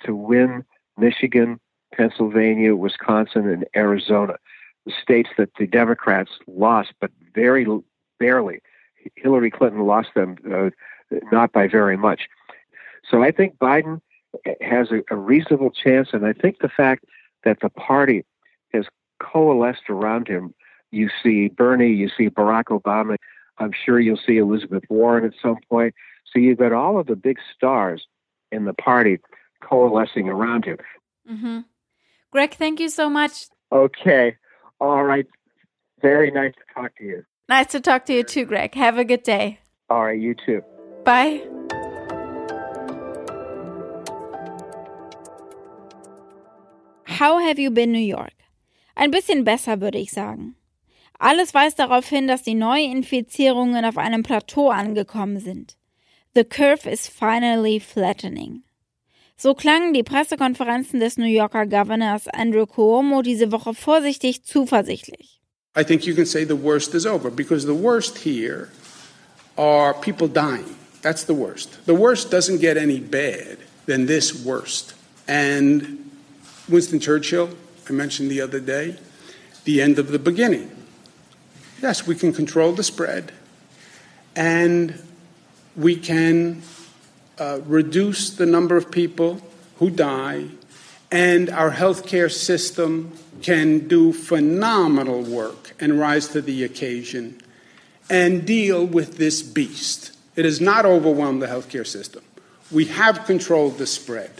to 0.04 0.16
win 0.16 0.64
Michigan, 0.98 1.60
Pennsylvania, 1.94 2.76
Wisconsin, 2.76 3.48
and 3.48 3.66
Arizona, 3.76 4.36
states 5.02 5.30
that 5.38 5.50
the 5.58 5.68
Democrats 5.68 6.32
lost, 6.48 6.94
but 7.00 7.12
very 7.34 7.66
barely. 8.20 8.60
Hillary 9.16 9.52
Clinton 9.52 9.86
lost 9.86 10.10
them 10.16 10.38
uh, 10.52 10.70
not 11.32 11.52
by 11.52 11.68
very 11.68 11.98
much. 11.98 12.28
So 13.10 13.24
I 13.24 13.32
think 13.32 13.58
Biden 13.58 14.02
has 14.62 14.92
a, 14.92 15.02
a 15.10 15.16
reasonable 15.16 15.72
chance, 15.72 16.10
and 16.12 16.26
I 16.26 16.34
think 16.34 16.60
the 16.60 16.70
fact 16.70 17.06
that 17.44 17.60
the 17.62 17.70
party 17.70 18.26
has 18.74 18.86
coalesced 19.20 19.90
around 19.90 20.28
him. 20.28 20.54
You 20.92 21.10
see 21.24 21.50
Bernie, 21.50 21.92
you 21.94 22.10
see 22.10 22.30
Barack 22.30 22.66
Obama. 22.66 23.18
I'm 23.58 23.72
sure 23.72 24.00
you'll 24.00 24.20
see 24.26 24.38
Elizabeth 24.38 24.84
Warren 24.90 25.26
at 25.26 25.34
some 25.42 25.58
point. 25.70 25.96
So 26.32 26.40
you've 26.40 26.60
got 26.60 26.74
all 26.74 27.00
of 27.00 27.08
the 27.08 27.16
big 27.16 27.38
stars 27.56 28.06
in 28.52 28.66
the 28.66 28.74
party 28.74 29.20
coalescing 29.62 30.30
around 30.30 30.66
him. 30.66 30.78
Mm-hmm. 31.30 31.60
Greg, 32.32 32.54
thank 32.54 32.80
you 32.80 32.90
so 32.90 33.10
much. 33.10 33.48
Okay. 33.72 34.36
All 34.80 35.04
right. 35.04 35.26
Very 36.02 36.32
nice 36.32 36.54
to 36.54 36.82
talk 36.82 36.96
to 36.98 37.04
you. 37.04 37.24
Nice 37.50 37.68
to 37.68 37.80
talk 37.80 38.06
to 38.06 38.14
you 38.14 38.24
too, 38.24 38.46
Greg. 38.46 38.76
Have 38.76 38.98
a 38.98 39.06
good 39.06 39.24
day. 39.24 39.60
All 39.90 40.04
right. 40.06 40.20
You 40.20 40.36
too. 40.46 40.62
Bye. 41.04 41.42
How 47.06 47.40
have 47.40 47.58
you 47.58 47.72
been 47.72 47.92
New 47.92 47.98
York? 47.98 48.34
Ein 48.96 49.12
bisschen 49.12 49.44
besser, 49.44 49.82
würde 49.82 49.98
ich 49.98 50.12
sagen. 50.12 50.56
Alles 51.20 51.54
weist 51.56 51.80
darauf 51.80 52.08
hin, 52.08 52.28
dass 52.28 52.44
die 52.44 52.54
Neuinfizierungen 52.54 53.86
auf 53.86 53.98
einem 53.98 54.22
Plateau 54.22 54.70
angekommen 54.70 55.40
sind. 55.40 55.76
The 56.36 56.44
curve 56.44 56.88
is 56.88 57.08
finally 57.08 57.80
flattening. 57.80 58.62
So 59.40 59.54
klangen 59.54 59.94
die 59.94 60.02
Pressekonferenzen 60.02 61.00
des 61.00 61.18
New 61.18 61.28
Yorker 61.28 61.68
Governors 61.68 62.28
Andrew 62.34 62.66
Cuomo 62.66 63.22
diese 63.22 63.52
Woche 63.52 63.76
vorsichtig 63.76 64.44
zuversichtlich. 64.44 65.40
I 65.76 65.84
think 65.84 66.08
you 66.08 66.16
can 66.16 66.26
say 66.26 66.44
the 66.44 66.56
worst 66.56 66.96
is 66.96 67.06
over 67.06 67.30
because 67.30 67.68
the 67.68 67.76
worst 67.76 68.18
here 68.26 68.70
are 69.56 69.94
people 69.94 70.28
dying. 70.28 70.76
That's 71.04 71.24
the 71.24 71.36
worst. 71.36 71.86
The 71.86 71.94
worst 71.94 72.32
doesn't 72.32 72.62
get 72.62 72.78
any 72.78 73.00
bad 73.00 73.60
than 73.86 74.08
this 74.08 74.44
worst. 74.44 74.96
And 75.28 76.10
Winston 76.68 77.00
Churchill, 77.00 77.50
I 77.88 77.94
mentioned 77.94 78.32
the 78.32 78.42
other 78.42 78.60
day, 78.60 78.98
the 79.66 79.84
end 79.84 80.00
of 80.00 80.12
the 80.12 80.18
beginning. 80.18 80.72
Yes, 81.80 82.08
we 82.08 82.16
can 82.16 82.34
control 82.34 82.72
the 82.72 82.84
spread 82.84 83.32
and 84.36 84.96
we 85.76 85.96
can 85.96 86.64
uh, 87.40 87.60
reduce 87.66 88.30
the 88.32 88.46
number 88.46 88.78
of 88.78 88.92
people 88.92 89.42
who 89.78 89.90
die, 89.90 90.46
and 91.12 91.50
our 91.50 91.72
healthcare 91.72 92.32
system 92.32 93.12
can 93.42 93.88
do 93.88 94.12
phenomenal 94.12 95.22
work 95.22 95.74
and 95.80 96.00
rise 96.00 96.28
to 96.30 96.42
the 96.42 96.64
occasion 96.64 97.40
and 98.10 98.46
deal 98.46 98.86
with 98.86 99.18
this 99.18 99.42
beast. 99.42 100.18
It 100.36 100.46
has 100.46 100.62
not 100.62 100.86
overwhelmed 100.86 101.42
the 101.42 101.48
healthcare 101.48 101.86
system. 101.86 102.24
We 102.72 102.86
have 102.86 103.26
controlled 103.26 103.78
the 103.78 103.88
spread. 103.88 104.32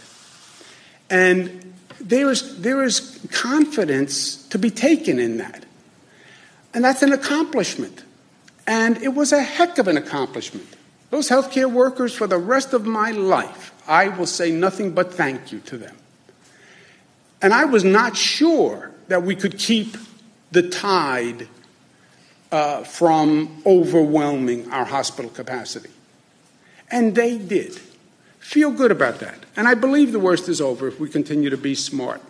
And 1.10 1.74
there 2.00 2.30
is, 2.30 2.60
there 2.60 2.84
is 2.84 3.26
confidence 3.32 4.46
to 4.48 4.58
be 4.58 4.70
taken 4.70 5.18
in 5.18 5.38
that. 5.38 5.64
And 6.74 6.84
that's 6.84 7.02
an 7.02 7.12
accomplishment. 7.12 8.04
And 8.66 9.02
it 9.02 9.14
was 9.14 9.32
a 9.32 9.42
heck 9.42 9.78
of 9.78 9.88
an 9.88 9.96
accomplishment. 9.96 10.68
Those 11.10 11.28
healthcare 11.28 11.70
workers, 11.70 12.14
for 12.14 12.26
the 12.26 12.38
rest 12.38 12.74
of 12.74 12.84
my 12.84 13.10
life, 13.10 13.72
I 13.88 14.08
will 14.08 14.26
say 14.26 14.50
nothing 14.50 14.92
but 14.92 15.12
thank 15.14 15.52
you 15.52 15.60
to 15.60 15.78
them. 15.78 15.96
And 17.40 17.54
I 17.54 17.64
was 17.64 17.84
not 17.84 18.16
sure 18.16 18.90
that 19.08 19.22
we 19.22 19.34
could 19.34 19.58
keep 19.58 19.96
the 20.50 20.68
tide 20.68 21.48
uh, 22.50 22.82
from 22.84 23.62
overwhelming 23.64 24.70
our 24.70 24.84
hospital 24.84 25.30
capacity. 25.30 25.90
And 26.90 27.14
they 27.14 27.38
did. 27.38 27.80
Feel 28.38 28.70
good 28.70 28.90
about 28.90 29.20
that. 29.20 29.44
And 29.56 29.68
I 29.68 29.74
believe 29.74 30.12
the 30.12 30.18
worst 30.18 30.48
is 30.48 30.60
over 30.60 30.88
if 30.88 30.98
we 30.98 31.08
continue 31.08 31.50
to 31.50 31.56
be 31.56 31.74
smart. 31.74 32.22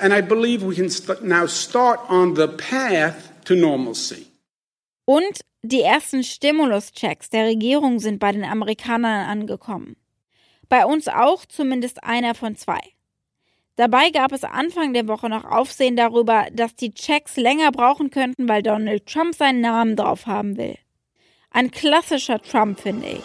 And 0.00 0.14
I 0.14 0.20
believe 0.20 0.62
we 0.62 0.74
can 0.74 0.88
st 0.88 1.22
now 1.22 1.46
start 1.46 2.00
on 2.08 2.34
the 2.34 2.48
path 2.48 3.32
to 3.44 3.54
normalcy. 3.54 4.26
Und 5.06 5.40
die 5.62 5.82
ersten 5.82 6.22
Stimuluschecks 6.22 7.30
der 7.30 7.46
Regierung 7.46 7.98
sind 7.98 8.20
bei 8.20 8.30
den 8.30 8.44
Amerikanern 8.44 9.26
angekommen. 9.26 9.96
Bei 10.68 10.86
uns 10.86 11.08
auch 11.08 11.46
zumindest 11.46 12.04
einer 12.04 12.34
von 12.34 12.54
zwei. 12.54 12.80
Dabei 13.74 14.10
gab 14.10 14.32
es 14.32 14.44
Anfang 14.44 14.92
der 14.92 15.08
Woche 15.08 15.28
noch 15.28 15.44
Aufsehen 15.44 15.96
darüber, 15.96 16.46
dass 16.52 16.74
die 16.74 16.92
Checks 16.92 17.36
länger 17.36 17.72
brauchen 17.72 18.10
könnten, 18.10 18.48
weil 18.48 18.62
Donald 18.62 19.06
Trump 19.06 19.34
seinen 19.34 19.60
Namen 19.60 19.96
drauf 19.96 20.26
haben 20.26 20.56
will. 20.56 20.76
Ein 21.50 21.70
klassischer 21.70 22.40
Trump, 22.40 22.78
finde 22.80 23.08
ich. 23.08 23.22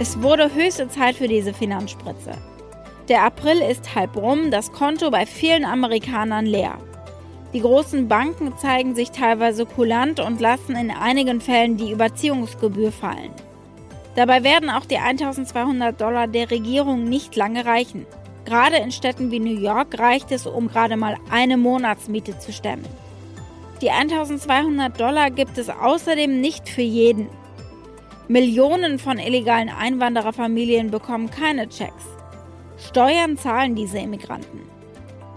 Es 0.00 0.22
wurde 0.22 0.54
höchste 0.54 0.88
Zeit 0.88 1.16
für 1.16 1.28
diese 1.28 1.52
Finanzspritze. 1.52 2.32
Der 3.08 3.22
April 3.22 3.58
ist 3.58 3.94
halb 3.94 4.16
rum, 4.16 4.50
das 4.50 4.72
Konto 4.72 5.10
bei 5.10 5.26
vielen 5.26 5.64
Amerikanern 5.64 6.46
leer. 6.46 6.78
Die 7.54 7.60
großen 7.60 8.08
Banken 8.08 8.56
zeigen 8.58 8.94
sich 8.94 9.10
teilweise 9.10 9.64
kulant 9.64 10.20
und 10.20 10.40
lassen 10.40 10.76
in 10.76 10.90
einigen 10.90 11.40
Fällen 11.40 11.78
die 11.78 11.90
Überziehungsgebühr 11.90 12.92
fallen. 12.92 13.32
Dabei 14.16 14.44
werden 14.44 14.68
auch 14.68 14.84
die 14.84 14.98
1200 14.98 15.98
Dollar 15.98 16.26
der 16.26 16.50
Regierung 16.50 17.04
nicht 17.04 17.36
lange 17.36 17.64
reichen. 17.64 18.04
Gerade 18.44 18.76
in 18.76 18.90
Städten 18.90 19.30
wie 19.30 19.40
New 19.40 19.60
York 19.60 19.98
reicht 19.98 20.32
es, 20.32 20.46
um 20.46 20.68
gerade 20.68 20.96
mal 20.96 21.16
eine 21.30 21.56
Monatsmiete 21.56 22.38
zu 22.38 22.52
stemmen. 22.52 22.84
Die 23.80 23.90
1200 23.90 24.98
Dollar 25.00 25.30
gibt 25.30 25.56
es 25.56 25.70
außerdem 25.70 26.40
nicht 26.40 26.68
für 26.68 26.82
jeden. 26.82 27.28
Millionen 28.26 28.98
von 28.98 29.18
illegalen 29.18 29.70
Einwandererfamilien 29.70 30.90
bekommen 30.90 31.30
keine 31.30 31.68
Checks. 31.68 32.04
Steuern 32.76 33.38
zahlen 33.38 33.74
diese 33.74 33.98
Immigranten. 33.98 34.77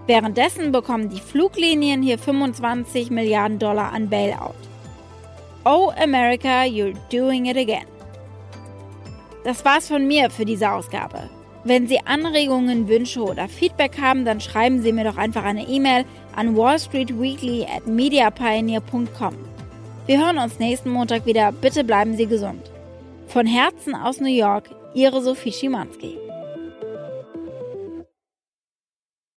Währenddessen 0.07 0.71
bekommen 0.71 1.09
die 1.09 1.19
Fluglinien 1.19 2.01
hier 2.01 2.17
25 2.17 3.11
Milliarden 3.11 3.59
Dollar 3.59 3.93
an 3.93 4.09
Bailout. 4.09 4.55
Oh 5.63 5.91
America, 6.01 6.63
you're 6.63 6.95
doing 7.11 7.45
it 7.45 7.57
again. 7.57 7.85
Das 9.43 9.63
war's 9.63 9.87
von 9.87 10.07
mir 10.07 10.29
für 10.29 10.45
diese 10.45 10.71
Ausgabe. 10.71 11.29
Wenn 11.63 11.87
Sie 11.87 11.99
Anregungen, 12.05 12.87
Wünsche 12.87 13.21
oder 13.21 13.47
Feedback 13.47 13.99
haben, 14.01 14.25
dann 14.25 14.41
schreiben 14.41 14.81
Sie 14.81 14.91
mir 14.91 15.03
doch 15.03 15.17
einfach 15.17 15.43
eine 15.43 15.67
E-Mail 15.67 16.05
an 16.35 16.57
wallstreetweekly 16.57 17.65
at 17.65 17.85
mediapioneer.com. 17.85 19.35
Wir 20.07 20.25
hören 20.25 20.39
uns 20.39 20.57
nächsten 20.57 20.89
Montag 20.89 21.27
wieder. 21.27 21.51
Bitte 21.51 21.83
bleiben 21.83 22.17
Sie 22.17 22.25
gesund. 22.25 22.71
Von 23.27 23.45
Herzen 23.45 23.95
aus 23.95 24.19
New 24.19 24.27
York, 24.27 24.69
Ihre 24.95 25.21
Sophie 25.21 25.51
Schimanski. 25.51 26.17